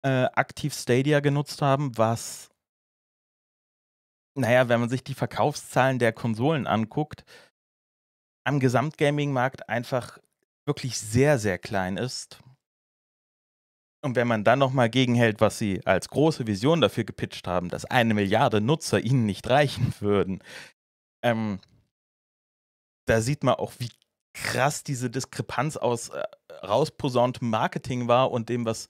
äh, 0.03 0.25
aktiv 0.35 0.73
Stadia 0.73 1.21
genutzt 1.21 1.61
haben, 1.61 1.97
was, 1.97 2.49
naja, 4.35 4.67
wenn 4.67 4.81
man 4.81 4.89
sich 4.89 5.05
die 5.05 5.13
Verkaufszahlen 5.13 5.99
der 5.99 6.11
Konsolen 6.11 6.67
anguckt, 6.67 7.23
am 8.45 8.59
Gesamtgaming-Markt 8.59 9.69
einfach 9.69 10.19
wirklich 10.65 10.99
sehr, 10.99 11.39
sehr 11.39 11.57
klein 11.57 11.95
ist. 11.95 12.39
Und 14.03 14.17
wenn 14.17 14.27
man 14.27 14.43
dann 14.43 14.59
nochmal 14.59 14.89
gegenhält, 14.89 15.39
was 15.39 15.57
sie 15.57 15.85
als 15.85 16.09
große 16.09 16.45
Vision 16.45 16.81
dafür 16.81 17.05
gepitcht 17.05 17.47
haben, 17.47 17.69
dass 17.69 17.85
eine 17.85 18.13
Milliarde 18.13 18.59
Nutzer 18.59 18.99
ihnen 18.99 19.25
nicht 19.25 19.49
reichen 19.49 19.93
würden, 19.99 20.43
ähm, 21.23 21.59
da 23.05 23.21
sieht 23.21 23.43
man 23.43 23.55
auch, 23.55 23.73
wie 23.79 23.89
krass 24.33 24.83
diese 24.83 25.09
Diskrepanz 25.09 25.77
aus 25.77 26.09
äh, 26.09 26.21
rausposauntem 26.65 27.49
Marketing 27.49 28.07
war 28.09 28.31
und 28.31 28.49
dem, 28.49 28.65
was, 28.65 28.89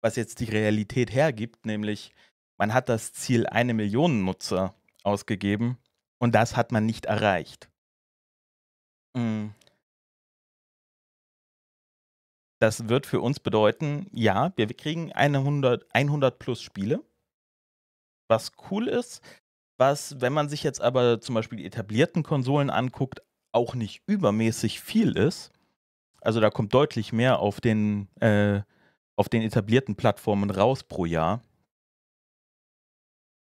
was 0.00 0.16
jetzt 0.16 0.40
die 0.40 0.44
Realität 0.44 1.12
hergibt, 1.12 1.66
nämlich 1.66 2.14
man 2.58 2.72
hat 2.72 2.88
das 2.88 3.12
Ziel 3.12 3.46
eine 3.46 3.74
Million 3.74 4.24
Nutzer 4.24 4.74
ausgegeben 5.02 5.76
und 6.18 6.34
das 6.34 6.56
hat 6.56 6.72
man 6.72 6.86
nicht 6.86 7.04
erreicht. 7.04 7.68
Mhm. 9.14 9.54
Das 12.58 12.88
wird 12.88 13.06
für 13.06 13.20
uns 13.20 13.40
bedeuten, 13.40 14.06
ja, 14.12 14.52
wir 14.56 14.66
kriegen 14.68 15.12
100, 15.12 15.86
100 15.92 16.38
plus 16.38 16.62
Spiele, 16.62 17.02
was 18.28 18.52
cool 18.70 18.88
ist, 18.88 19.20
was, 19.78 20.20
wenn 20.20 20.32
man 20.32 20.48
sich 20.48 20.62
jetzt 20.62 20.80
aber 20.80 21.20
zum 21.20 21.34
Beispiel 21.34 21.58
die 21.58 21.66
etablierten 21.66 22.22
Konsolen 22.22 22.70
anguckt, 22.70 23.22
auch 23.52 23.74
nicht 23.74 24.02
übermäßig 24.06 24.80
viel 24.80 25.16
ist. 25.16 25.52
Also 26.20 26.40
da 26.40 26.50
kommt 26.50 26.72
deutlich 26.72 27.12
mehr 27.12 27.38
auf 27.40 27.60
den, 27.60 28.08
äh, 28.20 28.62
auf 29.16 29.28
den 29.28 29.42
etablierten 29.42 29.96
Plattformen 29.96 30.50
raus 30.50 30.82
pro 30.82 31.04
Jahr. 31.04 31.42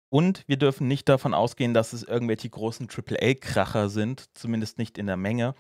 Und 0.09 0.43
wir 0.47 0.57
dürfen 0.57 0.87
nicht 0.87 1.07
davon 1.07 1.33
ausgehen, 1.33 1.73
dass 1.73 1.93
es 1.93 2.03
irgendwelche 2.03 2.49
großen 2.49 2.89
AAA-Kracher 2.89 3.89
sind, 3.89 4.29
zumindest 4.33 4.77
nicht 4.77 4.97
in 4.97 5.07
der 5.07 5.15
Menge 5.15 5.55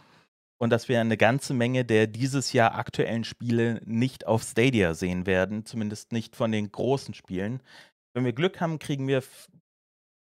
und 0.61 0.69
dass 0.69 0.87
wir 0.87 1.01
eine 1.01 1.17
ganze 1.17 1.55
Menge 1.55 1.83
der 1.85 2.05
dieses 2.05 2.53
Jahr 2.53 2.75
aktuellen 2.75 3.23
Spiele 3.23 3.81
nicht 3.83 4.27
auf 4.27 4.43
Stadia 4.43 4.93
sehen 4.93 5.25
werden, 5.25 5.65
zumindest 5.65 6.11
nicht 6.11 6.35
von 6.35 6.51
den 6.51 6.71
großen 6.71 7.15
Spielen. 7.15 7.63
Wenn 8.13 8.25
wir 8.25 8.33
Glück 8.33 8.61
haben, 8.61 8.77
kriegen 8.77 9.07
wir 9.07 9.23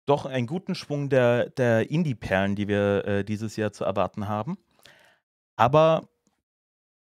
doch 0.08 0.28
einen 0.28 0.46
guten 0.46 0.76
Schwung 0.76 1.10
der, 1.10 1.50
der 1.50 1.90
Indie-Perlen, 1.90 2.56
die 2.56 2.68
wir 2.68 3.04
äh, 3.06 3.26
dieses 3.26 3.56
Jahr 3.56 3.72
zu 3.72 3.84
erwarten 3.84 4.28
haben. 4.28 4.60
Aber 5.56 6.08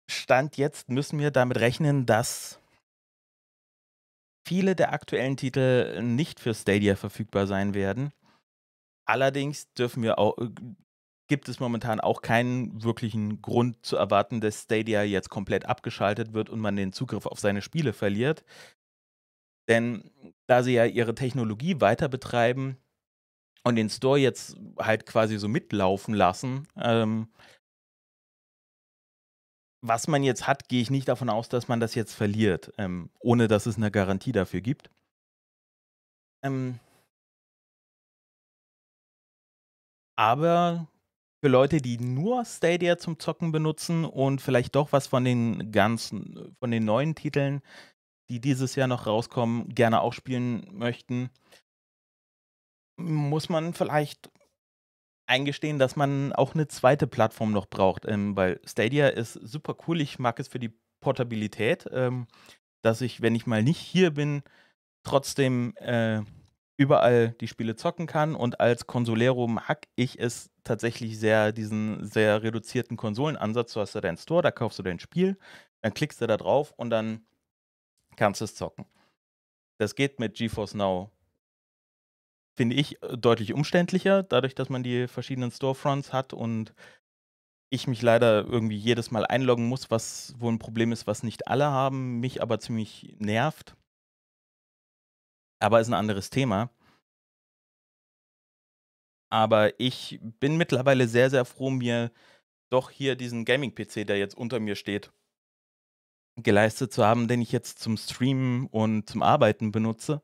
Stand 0.07 0.57
jetzt 0.57 0.89
müssen 0.89 1.17
wir 1.17 1.31
damit 1.31 1.59
rechnen, 1.59 2.05
dass 2.05 2.59
viele 4.47 4.75
der 4.75 4.93
aktuellen 4.93 5.35
Titel 5.35 5.99
nicht 6.03 6.39
für 6.39 6.53
Stadia 6.53 6.95
verfügbar 6.95 7.47
sein 7.47 7.73
werden. 7.73 8.11
Allerdings 9.07 9.73
dürfen 9.73 10.03
wir 10.03 10.19
auch, 10.19 10.37
gibt 11.29 11.47
es 11.47 11.59
momentan 11.59 11.99
auch 11.99 12.21
keinen 12.21 12.83
wirklichen 12.83 13.41
Grund 13.41 13.85
zu 13.85 13.95
erwarten, 13.95 14.41
dass 14.41 14.63
Stadia 14.63 15.03
jetzt 15.03 15.29
komplett 15.29 15.65
abgeschaltet 15.65 16.33
wird 16.33 16.49
und 16.49 16.59
man 16.59 16.75
den 16.75 16.91
Zugriff 16.91 17.25
auf 17.25 17.39
seine 17.39 17.61
Spiele 17.61 17.93
verliert. 17.93 18.43
Denn 19.69 20.11
da 20.47 20.63
sie 20.63 20.73
ja 20.73 20.85
ihre 20.85 21.13
Technologie 21.13 21.79
weiter 21.79 22.09
betreiben 22.09 22.77
und 23.63 23.75
den 23.75 23.89
Store 23.89 24.17
jetzt 24.17 24.57
halt 24.79 25.05
quasi 25.05 25.37
so 25.37 25.47
mitlaufen 25.47 26.15
lassen, 26.15 26.67
ähm, 26.75 27.29
was 29.81 30.07
man 30.07 30.23
jetzt 30.23 30.47
hat, 30.47 30.67
gehe 30.67 30.81
ich 30.81 30.89
nicht 30.89 31.07
davon 31.07 31.29
aus, 31.29 31.47
dass 31.47 31.67
man 31.67 31.79
das 31.79 31.95
jetzt 31.95 32.13
verliert, 32.13 32.73
ähm, 32.77 33.11
ohne 33.19 33.47
dass 33.47 33.65
es 33.65 33.77
eine 33.77 33.91
Garantie 33.91 34.31
dafür 34.31 34.61
gibt. 34.61 34.89
Ähm, 36.43 36.79
aber 40.17 40.87
für 41.41 41.49
Leute, 41.49 41.77
die 41.77 41.97
nur 41.97 42.43
Stadia 42.45 42.97
zum 42.97 43.19
Zocken 43.19 43.51
benutzen 43.51 44.05
und 44.05 44.41
vielleicht 44.41 44.75
doch 44.75 44.91
was 44.91 45.07
von 45.07 45.23
den 45.23 45.71
ganzen, 45.71 46.55
von 46.59 46.71
den 46.71 46.85
neuen 46.85 47.15
Titeln, 47.15 47.61
die 48.29 48.41
dieses 48.41 48.75
Jahr 48.75 48.87
noch 48.87 49.07
rauskommen, 49.07 49.69
gerne 49.69 50.01
auch 50.01 50.13
spielen 50.13 50.67
möchten, 50.71 51.29
muss 52.97 53.49
man 53.49 53.73
vielleicht 53.73 54.29
eingestehen, 55.27 55.79
dass 55.79 55.95
man 55.95 56.33
auch 56.33 56.55
eine 56.55 56.67
zweite 56.67 57.07
Plattform 57.07 57.51
noch 57.51 57.67
braucht, 57.67 58.05
ähm, 58.05 58.35
weil 58.35 58.59
Stadia 58.65 59.07
ist 59.07 59.33
super 59.33 59.75
cool. 59.87 60.01
Ich 60.01 60.19
mag 60.19 60.39
es 60.39 60.47
für 60.47 60.59
die 60.59 60.73
Portabilität, 61.01 61.87
ähm, 61.91 62.27
dass 62.81 63.01
ich, 63.01 63.21
wenn 63.21 63.35
ich 63.35 63.45
mal 63.45 63.63
nicht 63.63 63.79
hier 63.79 64.11
bin, 64.11 64.41
trotzdem 65.03 65.73
äh, 65.77 66.21
überall 66.79 67.31
die 67.41 67.47
Spiele 67.49 67.75
zocken 67.75 68.07
kann. 68.07 68.35
Und 68.35 68.59
als 68.61 68.87
Consolero 68.87 69.47
mag 69.47 69.87
ich 69.95 70.19
es 70.19 70.49
tatsächlich 70.63 71.19
sehr, 71.19 71.51
diesen 71.51 72.05
sehr 72.05 72.41
reduzierten 72.41 72.97
Konsolenansatz. 72.97 73.73
Du 73.73 73.81
hast 73.81 73.95
ja 73.95 74.01
deinen 74.01 74.17
Store, 74.17 74.41
da 74.41 74.51
kaufst 74.51 74.79
du 74.79 74.83
dein 74.83 74.99
Spiel, 74.99 75.37
dann 75.81 75.93
klickst 75.93 76.21
du 76.21 76.27
da 76.27 76.37
drauf 76.37 76.73
und 76.77 76.89
dann 76.89 77.25
kannst 78.17 78.41
du 78.41 78.45
es 78.45 78.55
zocken. 78.55 78.85
Das 79.79 79.95
geht 79.95 80.19
mit 80.19 80.35
GeForce 80.35 80.75
Now, 80.75 81.11
finde 82.55 82.75
ich, 82.75 82.97
deutlich 83.17 83.53
umständlicher, 83.53 84.23
dadurch, 84.23 84.53
dass 84.55 84.69
man 84.69 84.83
die 84.83 85.07
verschiedenen 85.07 85.51
Storefronts 85.51 86.11
hat 86.13 86.33
und 86.33 86.73
ich 87.71 87.87
mich 87.87 88.01
leider 88.01 88.45
irgendwie 88.45 88.77
jedes 88.77 89.11
Mal 89.11 89.25
einloggen 89.25 89.67
muss, 89.67 89.91
was 89.91 90.35
wohl 90.39 90.53
ein 90.53 90.59
Problem 90.59 90.91
ist, 90.91 91.07
was 91.07 91.23
nicht 91.23 91.47
alle 91.47 91.67
haben, 91.67 92.19
mich 92.19 92.41
aber 92.41 92.59
ziemlich 92.59 93.15
nervt. 93.19 93.75
Aber 95.59 95.79
ist 95.81 95.87
ein 95.87 95.93
anderes 95.93 96.29
Thema. 96.29 96.69
Aber 99.31 99.79
ich 99.79 100.19
bin 100.21 100.57
mittlerweile 100.57 101.07
sehr, 101.07 101.29
sehr 101.29 101.45
froh, 101.45 101.69
mir 101.69 102.11
doch 102.71 102.89
hier 102.89 103.15
diesen 103.15 103.45
Gaming-PC, 103.45 104.05
der 104.07 104.17
jetzt 104.17 104.35
unter 104.35 104.59
mir 104.59 104.75
steht, 104.75 105.11
geleistet 106.37 106.93
zu 106.93 107.05
haben, 107.05 107.27
den 107.27 107.41
ich 107.41 107.51
jetzt 107.51 107.79
zum 107.79 107.97
Streamen 107.97 108.67
und 108.67 109.09
zum 109.09 109.21
Arbeiten 109.21 109.71
benutze, 109.71 110.21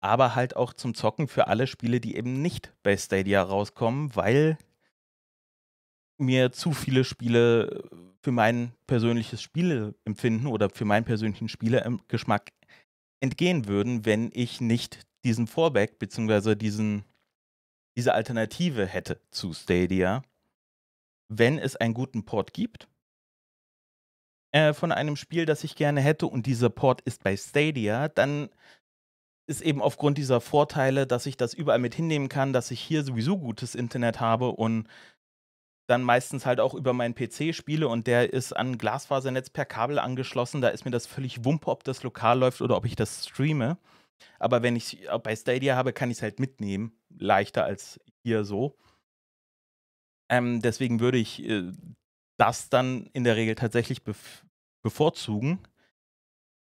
aber 0.00 0.34
halt 0.34 0.56
auch 0.56 0.72
zum 0.72 0.94
Zocken 0.94 1.28
für 1.28 1.48
alle 1.48 1.66
Spiele, 1.66 2.00
die 2.00 2.16
eben 2.16 2.42
nicht 2.42 2.72
bei 2.82 2.96
Stadia 2.96 3.42
rauskommen, 3.42 4.14
weil 4.16 4.58
mir 6.18 6.52
zu 6.52 6.72
viele 6.72 7.04
Spiele 7.04 7.88
für 8.22 8.32
mein 8.32 8.72
persönliches 8.86 9.42
Spieleempfinden 9.42 10.46
oder 10.46 10.70
für 10.70 10.84
meinen 10.84 11.04
persönlichen 11.04 11.48
Spielegeschmack 11.48 12.52
entgehen 13.20 13.66
würden, 13.66 14.04
wenn 14.04 14.30
ich 14.32 14.60
nicht 14.60 15.06
diesen 15.24 15.46
Vorback 15.46 15.98
bzw. 15.98 16.54
diese 16.56 18.14
Alternative 18.14 18.86
hätte 18.86 19.20
zu 19.30 19.52
Stadia, 19.52 20.22
wenn 21.28 21.58
es 21.58 21.76
einen 21.76 21.94
guten 21.94 22.24
Port 22.24 22.52
gibt 22.52 22.88
äh, 24.52 24.72
von 24.72 24.92
einem 24.92 25.16
Spiel, 25.16 25.46
das 25.46 25.64
ich 25.64 25.76
gerne 25.76 26.00
hätte 26.00 26.26
und 26.26 26.46
dieser 26.46 26.70
Port 26.70 27.02
ist 27.02 27.22
bei 27.22 27.36
Stadia, 27.36 28.08
dann 28.08 28.48
ist 29.46 29.60
eben 29.60 29.82
aufgrund 29.82 30.16
dieser 30.16 30.40
Vorteile, 30.40 31.06
dass 31.06 31.26
ich 31.26 31.36
das 31.36 31.54
überall 31.54 31.78
mit 31.78 31.94
hinnehmen 31.94 32.28
kann, 32.28 32.52
dass 32.52 32.70
ich 32.70 32.80
hier 32.80 33.02
sowieso 33.02 33.36
gutes 33.36 33.74
Internet 33.74 34.20
habe 34.20 34.50
und 34.50 34.86
dann 35.90 36.02
meistens 36.02 36.46
halt 36.46 36.60
auch 36.60 36.74
über 36.74 36.92
meinen 36.92 37.14
PC 37.14 37.52
spiele 37.54 37.88
und 37.88 38.06
der 38.06 38.32
ist 38.32 38.52
an 38.52 38.78
Glasfasernetz 38.78 39.50
per 39.50 39.64
Kabel 39.66 39.98
angeschlossen. 39.98 40.60
Da 40.60 40.68
ist 40.68 40.84
mir 40.84 40.90
das 40.92 41.06
völlig 41.06 41.44
Wumpe, 41.44 41.68
ob 41.68 41.84
das 41.84 42.02
lokal 42.02 42.38
läuft 42.38 42.62
oder 42.62 42.76
ob 42.76 42.84
ich 42.86 42.96
das 42.96 43.26
streame. 43.26 43.76
Aber 44.38 44.62
wenn 44.62 44.76
ich's 44.76 44.94
äh, 44.94 45.18
bei 45.22 45.36
Stadia 45.36 45.76
habe, 45.76 45.92
kann 45.92 46.10
ich's 46.10 46.22
halt 46.22 46.40
mitnehmen, 46.40 46.92
leichter 47.18 47.64
als 47.64 48.00
hier 48.24 48.44
so. 48.44 48.76
Ähm, 50.30 50.62
deswegen 50.62 51.00
würde 51.00 51.18
ich, 51.18 51.42
äh, 51.42 51.72
das 52.38 52.70
dann 52.70 53.06
in 53.12 53.24
der 53.24 53.36
Regel 53.36 53.54
tatsächlich 53.56 54.02
bevorzugen. 54.82 55.58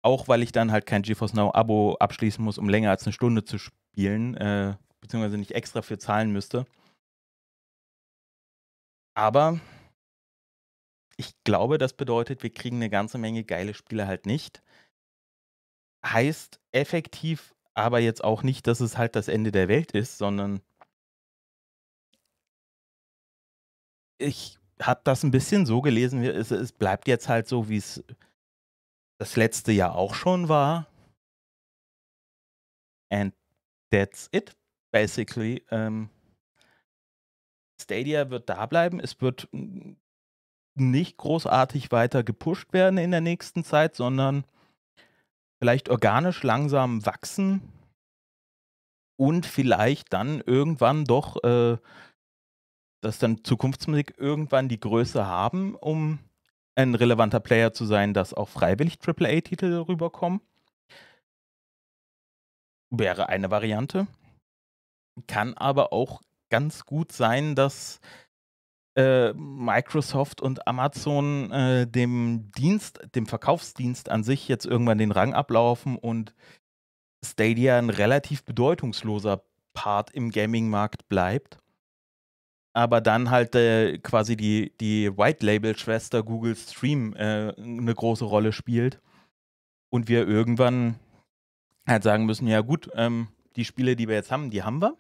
Auch 0.04 0.28
weil 0.28 0.42
ich 0.42 0.52
dann 0.52 0.72
halt 0.72 0.86
kein 0.88 1.04
GeForce 1.04 1.34
Now 1.34 1.52
Abo 1.54 1.96
abschließen 2.00 2.44
muss, 2.44 2.58
um 2.58 2.68
länger 2.68 2.90
als 2.90 3.06
'ne 3.06 3.14
Stunde 3.14 3.44
zu 3.46 3.58
spielen, 3.60 4.36
äh, 4.36 4.76
beziehungsweise 5.00 5.38
nicht 5.38 5.52
extra 5.52 5.82
für 5.84 6.00
zahlen 6.00 6.32
müsste. 6.32 6.66
Aber 9.18 9.60
ich 11.20 11.34
glaube, 11.44 11.78
das 11.78 11.94
bedeutet, 11.94 12.44
wir 12.44 12.52
kriegen 12.54 12.80
'ne 12.80 12.90
ganze 12.90 13.18
Menge 13.18 13.44
geile 13.44 13.74
Spiele 13.74 14.08
halt 14.08 14.26
nicht. 14.26 14.62
Heißt 16.06 16.60
effektiv 16.72 17.54
aber 17.74 18.00
jetzt 18.00 18.24
auch 18.24 18.44
nicht, 18.44 18.68
dass 18.68 18.80
es 18.82 18.98
halt 18.98 19.16
das 19.16 19.28
Ende 19.28 19.52
der 19.52 19.68
Welt 19.70 19.92
ist, 19.94 20.18
sondern 20.18 20.62
ich 24.20 24.58
habe 24.82 25.02
das 25.04 25.24
'n 25.24 25.32
bisschen 25.32 25.66
so 25.66 25.82
gelesen, 25.82 26.22
wie 26.22 26.28
es 26.28 26.52
es 26.52 26.72
bleibt 26.72 27.08
jetzt 27.08 27.28
halt 27.30 27.48
so, 27.48 27.70
wie's 27.70 28.04
das 29.22 29.36
letzte 29.36 29.72
Jahr 29.72 29.94
auch 29.96 30.16
schon 30.16 30.50
war. 30.50 30.88
And 33.12 33.34
that's 33.92 34.30
it, 34.34 34.56
basically. 34.94 35.64
Ähm 35.72 36.10
Stadia 37.84 38.30
wird 38.30 38.50
da 38.50 38.66
bleiben. 38.66 39.00
Es 39.00 39.22
wird 39.22 39.48
nicht 40.76 41.18
großartig 41.18 41.92
weiter 41.92 42.24
gepusht 42.24 42.74
werden 42.74 42.98
in 42.98 43.12
der 43.12 43.22
nächsten 43.22 43.64
Zeit, 43.64 43.96
sondern 43.96 44.46
vielleicht 45.60 45.90
organisch 45.90 46.44
langsam 46.44 47.06
wachsen 47.06 47.62
und 49.18 49.46
vielleicht 49.46 50.14
dann 50.14 50.42
irgendwann 50.42 51.06
doch, 51.06 51.44
äh 51.44 51.78
dass 53.02 53.18
dann 53.18 53.44
Zukunftsmusik 53.44 54.14
irgendwann 54.18 54.70
die 54.70 54.80
Größe 54.80 55.26
haben, 55.26 55.76
um 55.76 56.20
ein 56.76 56.96
relevanter 56.96 57.40
Player 57.40 57.74
zu 57.74 57.86
sein, 57.86 58.14
dass 58.14 58.34
auch 58.34 58.48
freiwillig 58.48 59.00
Triple-A-Titel 59.00 59.86
rüberkommen. 59.88 60.40
Wäre 62.92 63.30
eine 63.30 63.52
Variante. 63.52 64.08
Kann 65.28 65.56
aber 65.56 65.92
auch 65.92 66.22
ganz 66.52 66.86
gut 66.86 67.14
sein, 67.14 67.56
dass, 67.56 68.02
äh, 68.98 69.34
Microsoft 69.34 70.42
und 70.42 70.68
Amazon, 70.68 71.52
äh, 71.52 71.88
dem 71.88 72.52
Dienst 72.58 73.02
dem 73.16 73.28
Verkaufsdienst 73.28 74.10
an 74.10 74.24
sich 74.24 74.48
jetzt 74.48 74.66
irgendwann 74.66 75.00
den 75.00 75.12
Rang 75.12 75.34
ablaufen 75.34 75.98
und 75.98 76.36
Stadia 77.26 77.80
'n 77.80 77.90
relativ 77.92 78.44
bedeutungsloser 78.46 79.44
Part 79.74 80.12
im 80.12 80.32
Gaming-Markt 80.32 81.10
bleibt. 81.10 81.60
Aber 82.76 83.02
dann 83.02 83.30
halt, 83.32 83.54
äh, 83.56 83.98
quasi 84.00 84.38
die 84.38 84.72
die 84.80 85.16
White-Label-Schwester 85.18 86.24
Google 86.24 86.56
Stream, 86.56 87.14
äh, 87.16 87.52
'ne 87.60 87.94
große 87.94 88.24
Rolle 88.24 88.54
spielt 88.54 89.02
und 89.92 90.10
wir 90.10 90.28
irgendwann 90.28 90.96
halt 91.88 92.04
sagen 92.04 92.26
müssen: 92.26 92.48
„Ja 92.48 92.62
gut, 92.62 92.90
ähm, 92.96 93.30
die 93.58 93.66
Spiele, 93.66 93.96
die 93.96 94.08
wir 94.10 94.16
jetzt 94.16 94.32
haben, 94.32 94.52
die 94.52 94.64
haben 94.64 94.82
wir“ 94.82 94.98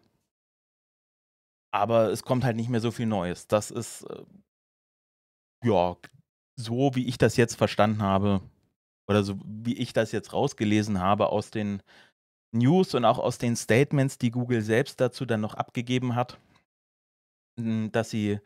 aber 1.72 2.12
es 2.12 2.24
kommt 2.24 2.44
halt 2.44 2.56
nicht 2.58 2.70
mehr 2.70 2.82
so 2.82 2.92
viel 2.92 3.06
Neues. 3.08 3.48
Das 3.48 3.72
ist, 3.72 4.04
äh 4.04 4.24
ja, 5.64 5.96
so 6.56 6.92
wie 6.96 7.08
ich 7.08 7.18
das 7.18 7.38
jetzt 7.38 7.56
verstanden 7.56 8.02
habe 8.02 8.42
oder 9.08 9.24
so 9.24 9.40
wie 9.46 9.76
ich 9.78 9.94
das 9.94 10.12
jetzt 10.12 10.34
rausgelesen 10.34 11.00
habe 11.00 11.28
aus 11.30 11.52
den 11.52 11.82
News 12.54 12.96
und 12.96 13.06
auch 13.06 13.20
aus 13.20 13.38
den 13.40 13.56
Statements, 13.58 14.18
die 14.20 14.32
Google 14.32 14.62
selbst 14.62 15.02
dazu 15.02 15.26
dann 15.26 15.42
noch 15.42 15.56
abgegeben 15.56 16.16
hat 16.16 16.40
hm, 17.60 17.92
dass 17.92 18.10
sie, 18.10 18.40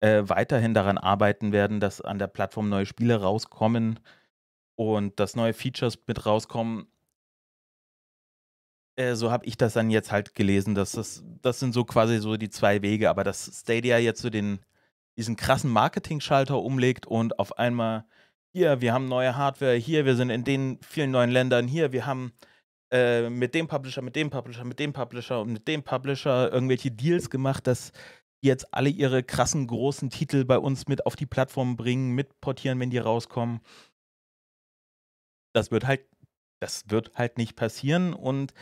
äh, 0.00 0.22
weiterhin 0.26 0.74
daran 0.74 0.98
arbeiten 0.98 1.52
werden, 1.52 1.80
dass 1.80 2.00
an 2.00 2.18
der 2.18 2.28
Plattform 2.28 2.68
neue 2.68 2.86
Spiele 2.86 3.20
rauskommen 3.22 4.00
und 4.76 5.20
dass 5.20 5.36
neue 5.36 5.54
Features 5.54 5.98
mit 6.06 6.26
rauskommen. 6.26 6.88
Äh, 8.98 9.14
so 9.14 9.30
habe 9.30 9.44
ich 9.46 9.56
das 9.58 9.74
dann 9.74 9.90
jetzt 9.90 10.10
halt 10.10 10.34
gelesen, 10.34 10.74
dass 10.74 10.92
das 10.92 11.22
das 11.42 11.60
sind 11.60 11.72
so 11.74 11.84
quasi 11.84 12.18
so 12.18 12.36
die 12.36 12.48
2 12.50 12.80
Wege, 12.82 13.10
aber 13.10 13.24
dass 13.24 13.50
Stadia 13.62 13.98
jetzt 13.98 14.22
so 14.22 14.30
den 14.30 14.60
diesen 15.18 15.36
krassen 15.36 15.70
Marketingschalter 15.70 16.58
umlegt 16.62 17.06
und 17.06 17.38
auf 17.38 17.58
einmal: 17.58 18.04
„Hier, 18.54 18.80
wir 18.80 18.92
haben 18.94 19.06
neue 19.08 19.36
Hardware. 19.36 19.74
Hier, 19.76 20.04
wir 20.06 20.16
sind 20.16 20.30
in 20.30 20.44
den 20.44 20.78
vielen 20.82 21.10
neuen 21.10 21.30
Ländern. 21.30 21.68
Hier, 21.68 21.92
wir 21.92 22.06
haben, 22.06 22.32
äh, 22.92 23.30
mit 23.30 23.54
dem 23.54 23.68
Publisher, 23.68 24.02
mit 24.02 24.16
dem 24.16 24.30
Publisher, 24.30 24.64
mit 24.64 24.78
dem 24.78 24.92
Publisher 24.94 25.40
und 25.42 25.52
mit 25.52 25.68
dem 25.68 25.82
Publisher 25.84 26.52
irgendwelche 26.52 26.90
Deals 26.92 27.30
gemacht, 27.30 27.66
dass 27.66 27.92
jetzt 28.42 28.72
alle 28.74 28.90
ihre 28.90 29.22
krassen 29.24 29.66
großen 29.66 30.10
Titel 30.10 30.44
bei 30.44 30.58
uns 30.58 30.88
mit 30.88 31.06
auf 31.06 31.16
die 31.16 31.26
Plattform 31.26 31.76
bringen, 31.76 32.12
mitportieren, 32.14 32.80
wenn 32.80 32.90
die 32.90 32.98
rauskommen.“ 32.98 33.60
Das 35.54 35.70
wird 35.70 35.86
halt 35.86 36.06
das 36.60 36.84
wird 36.88 37.12
halt 37.16 37.36
nicht 37.38 37.54
passieren 37.56 38.14
und 38.14 38.54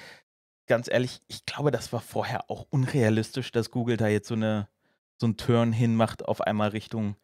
ganz 0.66 0.88
ehrlich, 0.90 1.22
ich 1.28 1.46
glaube, 1.46 1.70
das 1.70 1.92
war 1.92 2.00
vorher 2.00 2.50
auch 2.50 2.66
unrealistisch, 2.70 3.52
dass 3.52 3.70
Google 3.70 3.96
da 3.96 4.08
jetzt 4.08 4.28
so 4.28 4.34
'ne 4.36 4.68
so 5.20 5.26
'n 5.26 5.36
Turn 5.36 5.72
hin 5.72 5.96
macht 5.96 6.24
auf 6.26 6.40
einmal 6.42 6.70
Richtung 6.70 7.16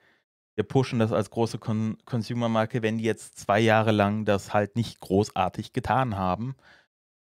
wir 0.56 0.64
pushen 0.64 0.98
das 1.00 1.12
als 1.12 1.30
große 1.30 1.58
Con 1.58 1.98
Consumer-Marke, 2.06 2.82
wenn 2.82 2.98
die 2.98 3.04
jetzt 3.04 3.38
2 3.40 3.60
Jahre 3.60 3.92
lang 3.92 4.24
das 4.26 4.54
halt 4.54 4.76
nicht 4.76 5.00
großartig 5.00 5.72
getan 5.72 6.16
haben. 6.18 6.56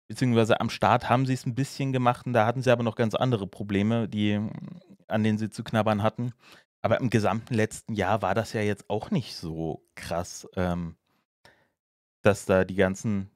Beziehungsweise 0.09 0.61
am 0.61 0.69
Start 0.71 1.09
haben 1.09 1.25
sie's 1.27 1.45
'n 1.47 1.55
bisschen 1.55 1.93
gemacht 1.93 2.25
und 2.27 2.33
da 2.33 2.45
hatten 2.47 2.61
sie 2.63 2.71
aber 2.71 2.83
noch 2.83 2.95
ganz 2.95 3.15
andere 3.15 3.47
Probleme, 3.47 4.09
die 4.09 4.39
an 5.09 5.23
denen 5.23 5.37
sie 5.39 5.49
zu 5.51 5.63
knabbern 5.65 6.03
hatten. 6.03 6.33
Aber 6.83 6.99
im 7.01 7.09
gesamten 7.11 7.53
letzten 7.55 7.93
Jahr 7.95 8.21
war 8.23 8.35
das 8.35 8.53
ja 8.53 8.61
jetzt 8.61 8.89
auch 8.89 9.11
nicht 9.11 9.35
so 9.37 9.83
krass, 9.95 10.47
ähm 10.57 10.95
dass 12.25 12.45
da 12.47 12.65
die 12.65 12.73
ganzen 12.75 13.29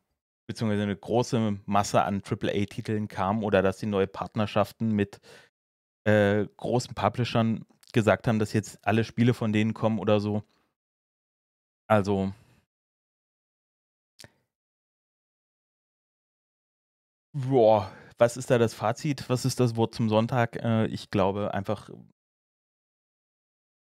beziehungsweise 0.50 0.88
'ne 0.88 0.96
große 0.98 1.60
Masse 1.68 2.04
an 2.04 2.24
Triple-A-Titeln 2.24 3.08
kam 3.08 3.44
oder 3.44 3.62
dass 3.62 3.80
sie 3.80 3.86
neue 3.86 4.08
Partnerschaften 4.08 4.92
mit, 4.94 5.20
äh, 6.06 6.48
großen 6.58 6.96
Publishern 6.96 7.66
gesagt 7.94 8.28
haben, 8.28 8.40
dass 8.40 8.54
jetzt 8.54 8.80
alle 8.84 9.04
Spiele 9.06 9.34
von 9.36 9.54
denen 9.54 9.74
kommen 9.76 10.00
oder 10.00 10.20
so. 10.22 10.44
Also 11.90 12.32
Boah, 17.36 17.92
was 18.18 18.38
ist 18.38 18.50
da 18.50 18.58
das 18.58 18.74
Fazit? 18.74 19.30
Was 19.30 19.46
ist 19.46 19.60
das 19.60 19.76
Wort 19.76 19.94
zum 19.94 20.10
Sonntag? 20.10 20.56
Äh, 20.64 20.88
ich 20.88 21.12
glaube 21.12 21.54
einfach 21.54 21.90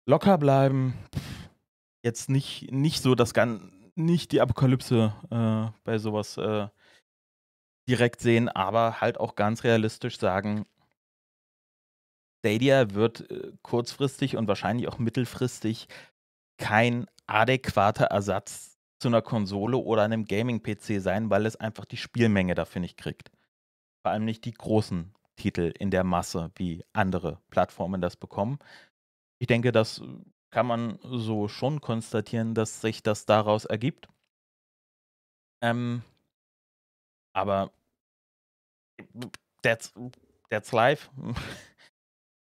locker 0.09 0.37
bleiben. 0.37 0.93
Jetzt 2.03 2.29
nicht 2.29 2.71
nicht 2.71 3.01
so 3.03 3.15
das 3.15 3.33
Gan 3.33 3.71
nicht 3.97 4.31
die 4.31 4.41
Apokalypse, 4.41 5.13
äh, 5.31 5.71
bei 5.83 5.97
so 5.97 6.13
was, 6.13 6.37
äh, 6.37 6.67
direkt 7.89 8.19
sehen, 8.21 8.49
aber 8.49 8.99
halt 9.01 9.19
auch 9.19 9.35
ganz 9.35 9.63
realistisch 9.63 10.19
sagen 10.19 10.65
Stadia 12.45 12.93
wird, 12.93 13.29
äh, 13.31 13.51
kurzfristig 13.63 14.37
und 14.37 14.47
wahrscheinlich 14.47 14.87
auch 14.87 14.99
mittelfristig 14.99 15.87
kein 16.57 17.07
adäquater 17.27 18.05
Ersatz 18.05 18.77
zu 18.99 19.09
'ner 19.09 19.21
Konsole 19.21 19.77
oder 19.77 20.07
'nem 20.07 20.25
Gaming-PC 20.25 20.99
sein, 21.01 21.29
weil 21.29 21.45
es 21.45 21.55
einfach 21.55 21.85
die 21.85 21.97
Spielmenge 21.97 22.55
dafür 22.55 22.81
nicht 22.81 22.97
kriegt. 22.97 23.31
Vor 24.03 24.11
allem 24.13 24.25
nicht 24.25 24.45
die 24.45 24.53
großen 24.53 25.13
Titel 25.37 25.73
in 25.79 25.91
der 25.91 26.03
Masse, 26.03 26.51
wie 26.57 26.83
andere 26.93 27.39
Plattformen 27.51 28.01
das 28.01 28.17
bekommen. 28.17 28.59
Ich 29.39 29.47
denke, 29.47 29.71
das 29.73 30.01
kann 30.51 30.67
man 30.67 30.99
so 31.03 31.47
schon 31.47 31.81
konstatieren, 31.81 32.53
dass 32.55 32.81
sich 32.81 33.03
das 33.03 33.25
daraus 33.25 33.65
ergibt. 33.65 34.07
Ähm 35.61 36.03
aber 37.35 37.71
that's 39.63 39.91
that's 40.49 40.71
life. 40.71 41.09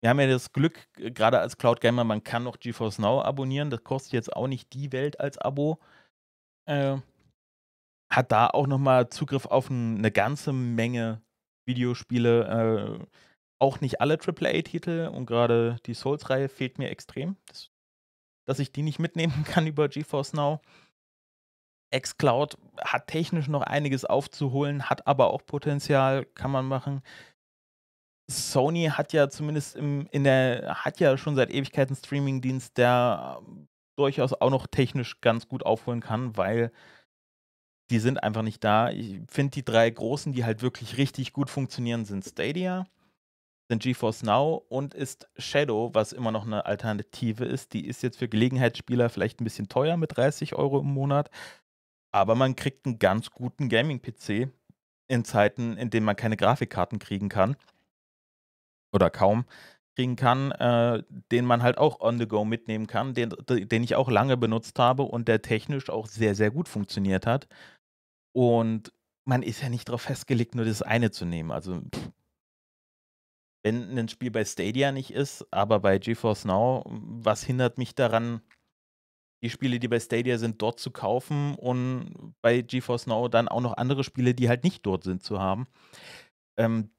Wir 0.02 0.10
haben 0.10 0.20
ja 0.20 0.28
das 0.28 0.52
Glück, 0.52 0.88
grade 1.16 1.40
als 1.40 1.58
Cloud-Gamer, 1.58 2.04
man 2.04 2.24
kann 2.24 2.44
noch 2.44 2.60
GeForce 2.60 3.00
Now 3.00 3.22
abonnieren. 3.22 3.70
Das 3.70 3.84
kostet 3.86 4.14
jetzt 4.14 4.36
auch 4.36 4.48
nicht 4.48 4.74
die 4.74 4.92
Welt 4.92 5.20
als 5.20 5.38
Abo. 5.38 5.80
Äh, 6.68 6.98
hat 8.12 8.32
da 8.32 8.48
auch 8.48 8.68
noch 8.68 8.80
mal 8.80 9.10
Zugriff 9.10 9.46
auf 9.48 9.70
'n 9.70 10.02
'ne 10.02 10.12
ganze 10.12 10.54
Menge 10.54 11.22
Videospiele, 11.68 13.00
äh, 13.02 13.06
auch 13.60 13.82
nicht 13.82 14.02
alle 14.02 14.18
Triple-A-Titel 14.18 15.10
und 15.14 15.26
grade 15.28 15.78
die 15.88 15.94
Souls-Reihe 15.96 16.50
fehlt 16.50 16.80
mir 16.80 16.90
extrem, 16.92 17.38
dass 17.48 17.70
dass 18.46 18.60
ich 18.60 18.72
die 18.72 18.84
nicht 18.84 19.00
mitnehmen 19.00 19.44
kann 19.46 19.68
über 19.68 19.90
GeForce 19.90 20.34
Now. 20.34 20.62
xCloud 21.96 22.58
hat 22.84 23.08
technisch 23.08 23.48
noch 23.48 23.62
einiges 23.62 24.04
aufzuholen, 24.06 24.90
hat 24.90 25.06
aber 25.08 25.32
auch 25.32 25.46
Potenzial, 25.46 26.26
kann 26.26 26.52
man 26.52 26.66
machen. 26.66 27.02
Sony 28.30 28.86
hat 28.92 29.12
ja 29.14 29.30
zumindest 29.30 29.76
im 29.76 30.08
in 30.12 30.24
der 30.24 30.76
hat 30.86 31.00
ja 31.00 31.18
schon 31.18 31.36
seit 31.36 31.52
Ewigkeiten 31.52 31.94
'n 31.96 31.98
Streamingdienst, 31.98 32.78
der 32.78 33.42
durchaus 33.98 34.34
auch 34.34 34.50
noch 34.50 34.66
technisch 34.68 35.20
ganz 35.22 35.48
gut 35.48 35.66
aufholen 35.66 36.00
kann, 36.02 36.36
weil 36.38 36.72
die 37.92 38.00
sind 38.00 38.24
einfach 38.24 38.42
nicht 38.42 38.64
da. 38.64 38.90
Ich 38.92 39.22
finde 39.30 39.52
die 39.52 39.66
3 39.66 39.90
großen, 39.90 40.34
die 40.34 40.46
halt 40.46 40.62
wirklich 40.62 40.98
richtig 40.98 41.34
gut 41.34 41.50
funktionieren, 41.50 42.06
sind 42.06 42.24
Stadia, 42.26 42.86
sind 43.74 43.84
GeForce 43.84 44.24
Now 44.24 44.66
und 44.70 44.94
ist 44.94 45.28
Shadow, 45.38 45.92
was 45.94 46.14
immer 46.14 46.32
noch 46.32 46.46
'ne 46.46 46.66
Alternative 46.66 47.46
ist. 47.46 47.74
Die 47.74 47.86
ist 47.88 48.04
jetzt 48.04 48.18
für 48.20 48.30
Gelegenheitsspieler 48.30 49.10
vielleicht 49.10 49.42
'n 49.42 49.46
bisschen 49.46 49.70
teuer 49.70 49.98
mit 49.98 50.18
30 50.18 50.56
€ 50.56 50.80
im 50.82 50.88
Monat, 50.94 51.30
aber 52.14 52.36
man 52.36 52.56
kriegt 52.56 52.88
'n 52.88 53.00
ganz 53.00 53.32
guten 53.32 53.70
Gaming-PC 53.70 54.50
in 55.10 55.26
Zeiten, 55.26 55.78
in 55.78 55.90
denen 55.92 56.06
man 56.08 56.16
keine 56.18 56.38
Grafikkarten 56.38 57.00
kriegen 57.00 57.30
kann 57.30 57.58
oder 58.94 59.10
kaum 59.10 59.46
kriegen 59.96 60.16
kann, 60.16 60.52
äh, 60.54 61.04
den 61.32 61.46
man 61.46 61.62
halt 61.62 61.78
auch 61.78 62.00
on 62.00 62.18
the 62.18 62.28
go 62.28 62.46
mitnehmen 62.46 62.88
kann, 62.88 63.14
den 63.14 63.30
den 63.48 63.84
ich 63.84 63.96
auch 63.96 64.10
lange 64.10 64.38
benutzt 64.38 64.80
habe 64.80 65.04
und 65.04 65.28
der 65.28 65.42
technisch 65.44 65.90
auch 65.90 66.08
sehr, 66.08 66.34
sehr 66.36 66.50
gut 66.52 66.68
funktioniert 66.68 67.28
hat. 67.28 67.48
Und 68.34 68.94
man 69.26 69.44
ist 69.44 69.62
ja 69.62 69.70
nicht 69.70 69.90
drauf 69.90 70.04
festgelegt, 70.04 70.56
nur 70.56 70.66
das 70.66 70.82
eine 70.84 71.12
zu 71.12 71.26
nehmen. 71.26 71.52
Also 71.52 71.82
wenn 73.64 73.94
'nen 73.94 74.10
Spiel 74.10 74.32
bei 74.32 74.46
Stadia 74.46 74.92
nicht 74.92 75.12
ist, 75.12 75.46
aber 75.52 75.80
bei 75.80 75.98
GeForce 76.00 76.46
Now, 76.46 76.84
was 76.88 77.44
hindert 77.44 77.78
mich 77.78 77.96
daran, 77.96 78.42
die 79.44 79.50
Spiele, 79.52 79.80
die 79.80 79.88
bei 79.90 80.00
Stadia 80.00 80.38
sind, 80.40 80.62
dort 80.62 80.80
zu 80.80 80.92
kaufen 80.92 81.56
und 81.56 82.36
bei 82.42 82.62
GeForce 82.62 83.08
Now 83.08 83.28
dann 83.30 83.48
auch 83.50 83.62
noch 83.62 83.78
andere 83.78 84.04
Spiele, 84.06 84.36
die 84.36 84.50
halt 84.50 84.64
nicht 84.66 84.86
dort 84.86 85.04
sind, 85.04 85.24
zu 85.24 85.40
haben? 85.42 85.68
Ähm 86.58 86.92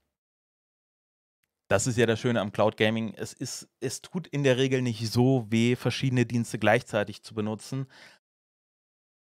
das 1.71 1.87
ist 1.87 1.97
ja 1.97 2.05
das 2.07 2.21
Schöne 2.21 2.41
am 2.41 2.53
Cloud 2.53 2.77
Gaming. 2.77 3.15
Es 3.17 3.33
ist 3.33 3.69
es 3.81 4.03
tut 4.03 4.27
in 4.27 4.45
der 4.45 4.59
Regel 4.59 4.83
nicht 4.83 5.11
so 5.11 5.47
weh, 5.51 5.77
verschiedene 5.77 6.27
Dienste 6.27 6.59
gleichzeitig 6.59 7.23
zu 7.23 7.35
benutzen. 7.35 7.87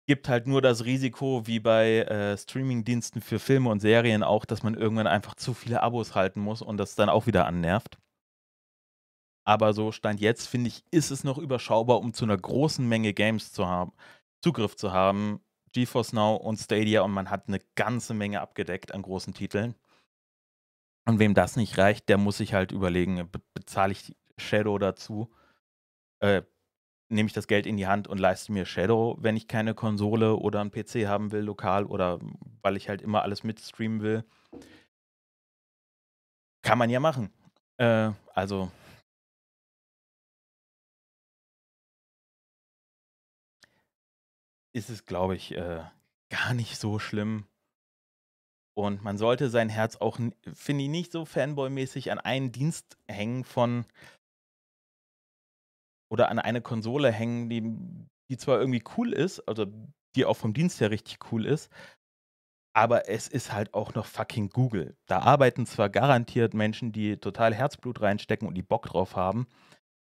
Gibt 0.09 0.29
halt 0.29 0.45
nur 0.45 0.61
das 0.61 0.85
Risiko, 0.85 1.47
wie 1.47 1.59
bei, 1.59 2.01
äh, 2.03 2.37
Streamingdiensten 2.37 3.21
für 3.21 3.39
Filme 3.39 3.69
und 3.71 3.79
Serien 3.79 4.21
auch, 4.21 4.45
dass 4.45 4.61
man 4.61 4.75
irgendwann 4.75 5.07
einfach 5.07 5.33
zu 5.33 5.55
viele 5.55 5.81
Abos 5.81 6.13
halten 6.13 6.41
muss 6.41 6.61
und 6.61 6.77
das 6.77 6.93
dann 6.93 7.09
auch 7.09 7.25
wieder 7.25 7.47
annervt. 7.47 7.97
Aber 9.47 9.73
so 9.73 9.91
Stand 9.91 10.19
jetzt, 10.21 10.47
finde 10.47 10.69
ich, 10.69 10.83
ist 10.89 11.11
es 11.11 11.23
noch 11.23 11.37
überschaubar, 11.37 11.99
um 11.99 12.13
zu 12.13 12.25
'ner 12.25 12.35
großen 12.37 12.87
Menge 12.87 13.13
Games 13.13 13.51
zu 13.53 13.67
haben 13.67 13.93
Zugriff 14.41 14.75
zu 14.75 14.91
haben. 14.91 15.39
GeForce 15.71 16.13
Now 16.13 16.35
und 16.35 16.57
Stadia 16.57 17.01
und 17.01 17.11
man 17.11 17.29
hat 17.29 17.47
'ne 17.47 17.59
ganze 17.75 18.13
Menge 18.15 18.41
abgedeckt 18.41 18.91
an 18.93 19.01
großen 19.03 19.33
Titeln. 19.35 19.75
Und 21.07 21.19
wem 21.19 21.35
das 21.35 21.55
nicht 21.55 21.77
reicht, 21.77 22.09
der 22.09 22.17
muss 22.17 22.37
sich 22.37 22.53
halt 22.55 22.71
überlegen, 22.71 23.29
be 23.31 23.39
bezahle 23.53 23.91
ich 23.91 24.15
Shadow 24.37 24.79
dazu? 24.79 25.31
Äh, 26.19 26.43
nehme 27.09 27.27
ich 27.27 27.33
das 27.33 27.47
Geld 27.47 27.65
in 27.67 27.77
die 27.77 27.87
Hand 27.87 28.07
und 28.07 28.19
leiste 28.19 28.51
mir 28.51 28.65
Shadow, 28.65 29.17
wenn 29.19 29.37
ich 29.37 29.47
keine 29.47 29.73
Konsole 29.75 30.35
oder 30.37 30.61
'n 30.61 30.71
PC 30.71 31.07
haben 31.07 31.31
will 31.31 31.41
lokal 31.41 31.85
oder 31.85 32.19
weil 32.61 32.77
ich 32.77 32.89
halt 32.89 33.01
immer 33.01 33.21
alles 33.23 33.43
mitstreamen 33.43 34.01
will. 34.01 34.23
Kann 36.63 36.77
man 36.77 36.89
ja 36.89 36.99
machen. 36.99 37.29
Äh, 37.77 38.11
also 38.33 38.71
ist 44.73 44.89
es, 44.89 45.05
glaube 45.05 45.35
ich, 45.35 45.53
äh, 45.55 45.81
gar 46.29 46.53
nicht 46.53 46.77
so 46.77 46.99
schlimm. 46.99 47.45
Und 48.77 49.01
man 49.03 49.17
sollte 49.17 49.49
sein 49.49 49.69
Herz 49.69 49.95
auch 49.95 50.19
finde 50.53 50.83
ich, 50.83 50.89
nicht 50.89 51.11
so 51.13 51.23
Fanboy-mäßig 51.23 52.11
an 52.11 52.19
einen 52.19 52.51
Dienst 52.51 52.97
hängen 53.07 53.45
von 53.45 53.85
oder 56.15 56.29
an 56.29 56.39
eine 56.39 56.61
Konsole 56.61 57.11
hängen, 57.11 57.49
die 57.49 57.61
die 58.31 58.37
zwar 58.37 58.57
irgendwie 58.57 58.83
cool 58.97 59.11
ist, 59.11 59.41
also 59.41 59.65
die 60.15 60.25
auch 60.25 60.37
vom 60.37 60.53
Dienst 60.53 60.79
her 60.79 60.89
richtig 60.89 61.31
cool 61.31 61.45
ist, 61.45 61.69
aber 62.73 63.09
es 63.09 63.27
ist 63.27 63.51
halt 63.51 63.73
auch 63.73 63.93
noch 63.95 64.05
fucking 64.05 64.49
Google. 64.49 64.95
Da 65.07 65.19
arbeiten 65.19 65.65
zwar 65.65 65.89
garantiert 65.89 66.53
Menschen, 66.53 66.93
die 66.93 67.17
total 67.17 67.53
Herzblut 67.53 68.01
reinstecken 68.01 68.47
und 68.47 68.55
die 68.55 68.63
Bock 68.63 68.85
drauf 68.87 69.17
haben 69.17 69.45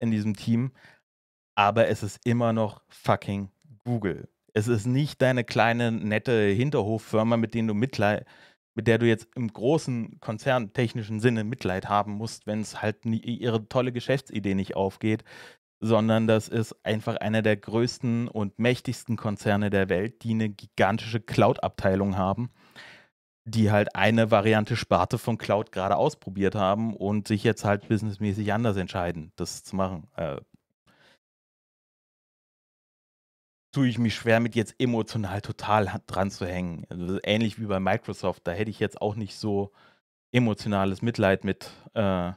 in 0.01 0.11
diesem 0.11 0.35
Team, 0.35 0.73
aber 1.57 1.87
es 1.87 2.03
ist 2.03 2.27
immer 2.27 2.53
noch 2.53 2.83
fucking 2.89 3.51
Google. 3.85 4.29
Es 4.55 4.67
ist 4.67 4.85
nicht 4.85 5.23
deine 5.23 5.45
kleine, 5.45 5.93
nette 5.93 6.49
Hinterhoffirma, 6.49 7.37
mit 7.37 7.55
denen 7.55 7.69
du 7.69 7.75
Mitlei 7.75 8.27
mit 8.75 8.87
der 8.87 8.99
du 8.99 9.07
jetzt 9.07 9.29
im 9.37 9.53
großen 9.53 10.19
konzerntechnischen 10.21 11.21
Sinne 11.21 11.45
Mitleid 11.45 11.89
haben 11.89 12.13
musst, 12.13 12.47
wenn's 12.47 12.81
halt 12.81 13.05
nie 13.05 13.19
ihre 13.19 13.69
tolle 13.69 13.93
Geschäftsidee 13.93 14.55
nicht 14.55 14.77
aufgeht, 14.77 15.25
sondern 15.83 16.29
das 16.29 16.49
ist 16.49 16.77
einfach 16.85 17.17
einer 17.19 17.43
der 17.43 17.59
größten 17.59 18.29
und 18.29 18.59
mächtigsten 18.61 19.17
Konzerne 19.19 19.71
der 19.71 19.91
Welt, 19.91 20.25
die 20.25 20.35
'ne 20.35 20.51
gigantische 20.51 21.21
Cloud-Abteilung 21.21 22.17
haben, 22.19 22.51
die 23.47 23.71
halt 23.73 23.97
eine 23.97 24.31
Variante 24.33 24.77
Sparte 24.77 25.19
von 25.19 25.39
Cloud 25.39 25.73
grade 25.73 25.97
ausprobiert 25.97 26.55
haben 26.57 26.97
und 26.97 27.29
sich 27.29 27.45
jetzt 27.45 27.65
halt 27.65 27.89
businessmäßig 27.89 28.53
anders 28.53 28.77
entscheiden, 28.79 29.33
das 29.37 29.65
zu 29.65 29.77
machen. 29.77 30.09
Äh 30.17 30.39
tue 33.75 33.89
ich 33.89 33.99
mich 33.99 34.15
schwer 34.15 34.39
mit 34.39 34.55
jetzt 34.55 34.75
emotional 34.79 35.41
total 35.41 35.91
dran 36.07 36.31
zu 36.31 36.47
hängen. 36.47 36.85
Also, 36.91 37.19
ähnlich 37.25 37.59
wie 37.59 37.65
bei 37.65 37.81
Microsoft, 37.81 38.47
da 38.47 38.53
hätte 38.53 38.71
ich 38.71 38.79
jetzt 38.81 39.01
auch 39.01 39.15
nicht 39.17 39.35
so 39.37 39.73
emotionales 40.33 41.03
Mitleid 41.03 41.45
mit 41.45 41.71
äh 41.95 42.33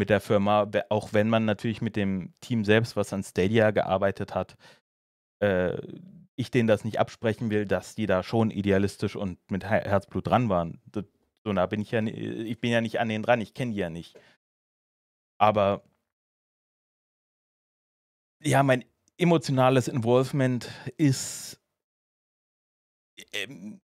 mit 0.00 0.10
der 0.10 0.20
Firma, 0.20 0.68
auch 0.88 1.12
wenn 1.12 1.28
man 1.28 1.44
natürlich 1.44 1.80
mit 1.80 1.94
dem 1.94 2.34
Team 2.40 2.64
selbst, 2.64 2.96
was 2.96 3.12
an 3.12 3.22
Stadia 3.22 3.70
gearbeitet 3.70 4.34
hat 4.34 4.56
äh, 5.40 5.76
ich 6.36 6.50
denen 6.50 6.68
das 6.68 6.84
nicht 6.84 6.98
absprechen 6.98 7.50
will, 7.50 7.66
dass 7.66 7.94
die 7.94 8.06
da 8.06 8.22
schon 8.22 8.50
idealistisch 8.50 9.16
und 9.16 9.38
mit 9.50 9.64
He 9.64 9.76
Herzblut 9.76 10.26
dran 10.26 10.48
waren. 10.48 10.80
So 11.44 11.52
nah 11.52 11.66
bin 11.66 11.80
ich 11.80 11.90
ja 11.90 12.02
ich 12.02 12.60
bin 12.60 12.70
ja 12.70 12.80
nicht 12.80 13.00
an 13.00 13.08
denen 13.08 13.24
dran, 13.24 13.40
ich 13.40 13.54
kenne 13.54 13.72
die 13.72 13.78
ja 13.78 13.90
nicht. 13.90 14.18
Aber 15.38 15.82
ja, 18.42 18.62
mein 18.62 18.84
emotionales 19.18 19.88
Involvement 19.88 20.70
ist 20.96 21.59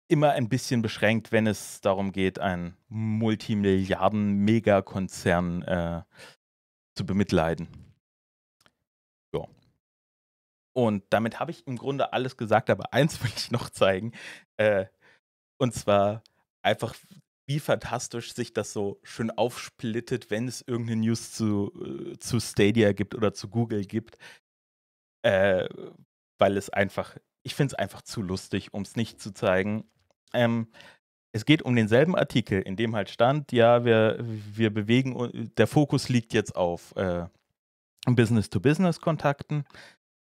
immer 0.09 0.33
ein 0.33 0.49
bisschen 0.49 0.83
beschränkt, 0.83 1.33
wenn 1.33 1.47
es 1.47 1.81
darum 1.81 2.13
geht, 2.13 2.39
einen 2.39 2.77
Multimilliarden-Megakonzern, 2.89 5.63
äh, 5.63 6.03
zu 6.97 7.07
bemitleiden. 7.07 7.69
Ja. 9.35 9.47
Und 10.75 11.05
damit 11.11 11.41
habe 11.41 11.51
ich 11.51 11.67
im 11.67 11.77
Grunde 11.77 12.13
alles 12.13 12.37
gesagt, 12.37 12.71
aber 12.71 12.93
eins 12.93 13.21
will 13.23 13.31
ich 13.37 13.51
noch 13.51 13.71
zeigen, 13.71 14.13
äh, 14.59 14.87
und 15.59 15.75
zwar 15.75 16.23
einfach, 16.63 16.95
wie 17.49 17.61
fantastisch 17.61 18.35
sich 18.35 18.53
das 18.53 18.73
so 18.73 19.01
schön 19.05 19.31
aufsplittet, 19.31 20.31
wenn 20.31 20.49
es 20.49 20.63
irgend 20.67 20.89
'ne 20.91 20.97
News 20.97 21.33
zu 21.33 21.73
äh, 22.15 22.19
zu 22.19 22.41
Stadia 22.41 22.93
gibt 22.93 23.15
oder 23.15 23.33
zu 23.35 23.49
Google 23.49 23.85
gibt. 23.87 24.19
Äh, 25.25 25.69
weil 26.39 26.57
es 26.57 26.71
einfach 26.71 27.17
ich 27.47 27.55
finde 27.55 27.73
es 27.75 27.79
einfach 27.79 28.03
zu 28.03 28.23
lustig, 28.23 28.75
um's 28.75 28.97
nicht 28.97 29.21
zu 29.21 29.33
zeigen. 29.33 29.85
Ähm, 30.35 30.69
es 31.33 31.47
geht 31.47 31.63
um 31.63 31.77
denselben 31.77 32.17
Artikel, 32.17 32.61
in 32.63 32.77
dem 32.77 32.97
halt 32.97 33.11
stand: 33.11 33.53
„Ja, 33.53 33.85
wir 33.85 34.19
wir 34.21 34.73
bewegen 34.75 35.53
der 35.59 35.67
Fokus 35.69 36.09
liegt 36.11 36.35
jetzt 36.35 36.57
auf, 36.57 36.95
äh, 36.97 37.27
Business-to-Business-Kontakten.“ 38.07 39.65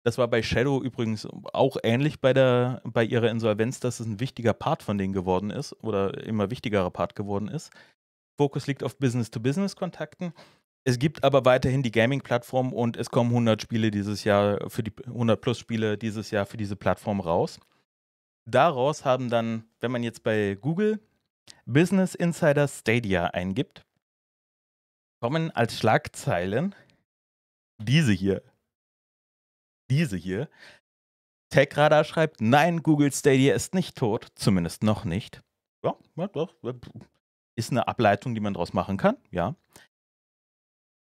Das 0.05 0.17
war 0.19 0.27
bei 0.29 0.43
Shadow 0.43 0.81
übrigens 0.83 1.27
auch 1.53 1.77
ähnlich 1.83 2.21
bei 2.21 2.33
der 2.33 2.81
bei 2.85 3.03
ihrer 3.05 3.29
Insolvenz, 3.31 3.79
dass 3.81 3.99
es 4.01 4.07
'n 4.07 4.19
wichtiger 4.21 4.53
Part 4.53 4.83
von 4.83 4.97
denen 4.97 5.13
geworden 5.13 5.51
ist 5.51 5.73
oder 5.83 6.23
immer 6.25 6.51
wichtigerer 6.51 6.91
Part 6.91 7.15
geworden 7.15 7.49
ist. 7.49 7.71
Fokus 8.39 8.67
liegt 8.67 8.83
auf 8.83 8.97
Business-to-Business-Kontakten. 8.99 10.33
Es 10.87 10.99
gibt 10.99 11.23
aber 11.23 11.45
weiterhin 11.45 11.81
die 11.81 11.91
Gaming-Plattform 11.91 12.73
und 12.73 12.97
es 12.97 13.09
kommen 13.09 13.31
100 13.31 13.61
Spiele 13.61 13.89
dieses 13.89 14.25
Jahr 14.25 14.69
für 14.69 14.83
die 14.83 14.91
100 15.07 15.39
plus 15.39 15.57
Spiele 15.57 15.97
dieses 15.97 16.29
Jahr 16.31 16.45
für 16.45 16.57
diese 16.57 16.75
Plattform 16.75 17.21
raus. 17.21 17.59
Daraus 18.45 19.05
haben 19.05 19.29
dann, 19.29 19.65
wenn 19.81 19.91
man 19.91 20.03
jetzt 20.03 20.23
bei 20.23 20.57
Google 20.61 20.99
Business 21.65 22.15
Insider 22.15 22.67
Stadia 22.67 23.27
eingibt 23.27 23.83
kommen 25.23 25.51
als 25.51 25.77
Schlagzeilen 25.77 26.75
diese 27.79 28.13
hier. 28.13 28.41
Diese 29.89 30.15
hier. 30.17 30.47
Techradar 31.51 32.03
schreibt: 32.03 32.41
„Nein, 32.41 32.81
Google 32.83 33.11
Stadia 33.11 33.53
ist 33.53 33.73
nicht 33.73 33.95
tot, 33.97 34.27
zumindest 34.35 34.83
noch 34.83 35.05
nicht.“ 35.05 35.41
Ja, 35.83 36.27
doch, 36.27 36.53
ist 37.55 37.71
'ne 37.71 37.87
Ableitung, 37.87 38.35
die 38.35 38.41
man 38.41 38.53
draus 38.53 38.73
machen 38.73 38.97
kann, 38.97 39.17
ja. 39.31 39.55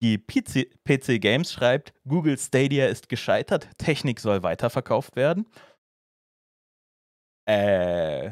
Die 0.03 0.17
PC 0.19 0.69
PC 0.83 1.19
Games 1.19 1.51
schreibt: 1.53 1.93
„Google 2.07 2.37
Stadia 2.37 2.87
ist 2.87 3.09
gescheitert, 3.09 3.69
Technik 3.77 4.19
soll 4.19 4.43
weiterverkauft 4.43 5.15
werden.“ 5.15 5.47
Äh, 7.47 8.31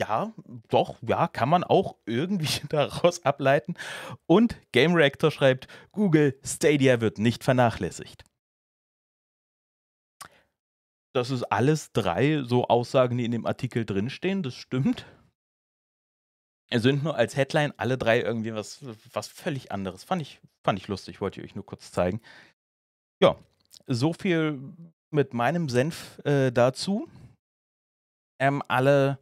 ja, 0.00 0.32
doch, 0.68 0.98
ja, 1.02 1.28
kann 1.28 1.48
man 1.48 1.64
auch 1.64 1.96
irgendwie 2.06 2.66
daraus 2.68 3.24
ableiten. 3.24 3.74
Und 4.26 4.56
Game 4.72 4.94
Reactor 4.94 5.30
schreibt, 5.30 5.68
Google 5.92 6.38
Stadia 6.44 7.00
wird 7.00 7.18
nicht 7.18 7.44
vernachlässigt. 7.44 8.24
Das 11.14 11.30
ist 11.30 11.44
alles 11.44 11.92
drei 11.92 12.42
so 12.42 12.68
Aussagen, 12.68 13.18
die 13.18 13.24
in 13.26 13.32
dem 13.32 13.46
Artikel 13.46 13.84
drinstehen, 13.84 14.42
das 14.42 14.54
stimmt. 14.54 15.06
Es 16.74 16.82
sind 16.82 17.04
nur 17.04 17.16
als 17.16 17.36
Headline 17.36 17.74
alle 17.76 17.98
drei 17.98 18.22
irgendwie 18.22 18.54
was, 18.54 18.80
was 19.12 19.28
völlig 19.28 19.70
anderes. 19.72 20.04
Fand 20.04 20.22
ich, 20.22 20.40
fand 20.64 20.78
ich 20.78 20.88
lustig, 20.88 21.20
wollte 21.20 21.38
ich 21.38 21.44
euch 21.50 21.54
nur 21.54 21.66
kurz 21.66 21.92
zeigen. 21.92 22.22
Ja, 23.20 23.36
so 23.86 24.14
viel 24.14 24.58
mit 25.10 25.34
meinem 25.34 25.68
Senf 25.68 26.18
äh, 26.24 26.50
dazu. 26.50 27.10
Ähm, 28.38 28.62
alle, 28.68 29.18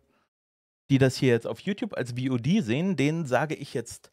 die 0.90 0.98
das 0.98 1.16
hier 1.16 1.30
jetzt 1.30 1.48
auf 1.48 1.58
YouTube 1.58 1.94
als 1.94 2.12
VOD 2.12 2.62
sehen, 2.62 2.94
denen 2.94 3.26
sage 3.26 3.56
ich 3.56 3.74
jetzt 3.74 4.12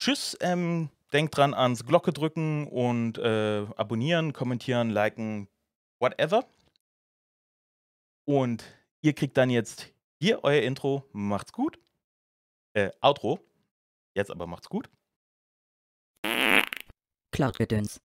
Tschüss. 0.00 0.36
Ähm, 0.40 0.90
denkt 1.12 1.36
dran 1.36 1.54
ans 1.54 1.86
Glocke 1.86 2.12
drücken 2.12 2.66
und 2.66 3.16
äh, 3.18 3.64
abonnieren, 3.76 4.32
kommentieren, 4.32 4.90
liken, 4.90 5.46
whatever. 6.00 6.44
Und 8.24 8.64
ihr 9.02 9.12
kriegt 9.12 9.36
dann 9.36 9.50
jetzt 9.50 9.92
hier 10.20 10.42
euer 10.42 10.62
Intro. 10.62 11.04
Macht's 11.12 11.52
gut. 11.52 11.78
Äh, 12.74 12.90
Outro. 13.00 13.40
Jetzt 14.14 14.30
aber 14.30 14.46
macht's 14.46 14.68
gut. 14.68 14.90
Cloud-Gedöns 17.32 18.00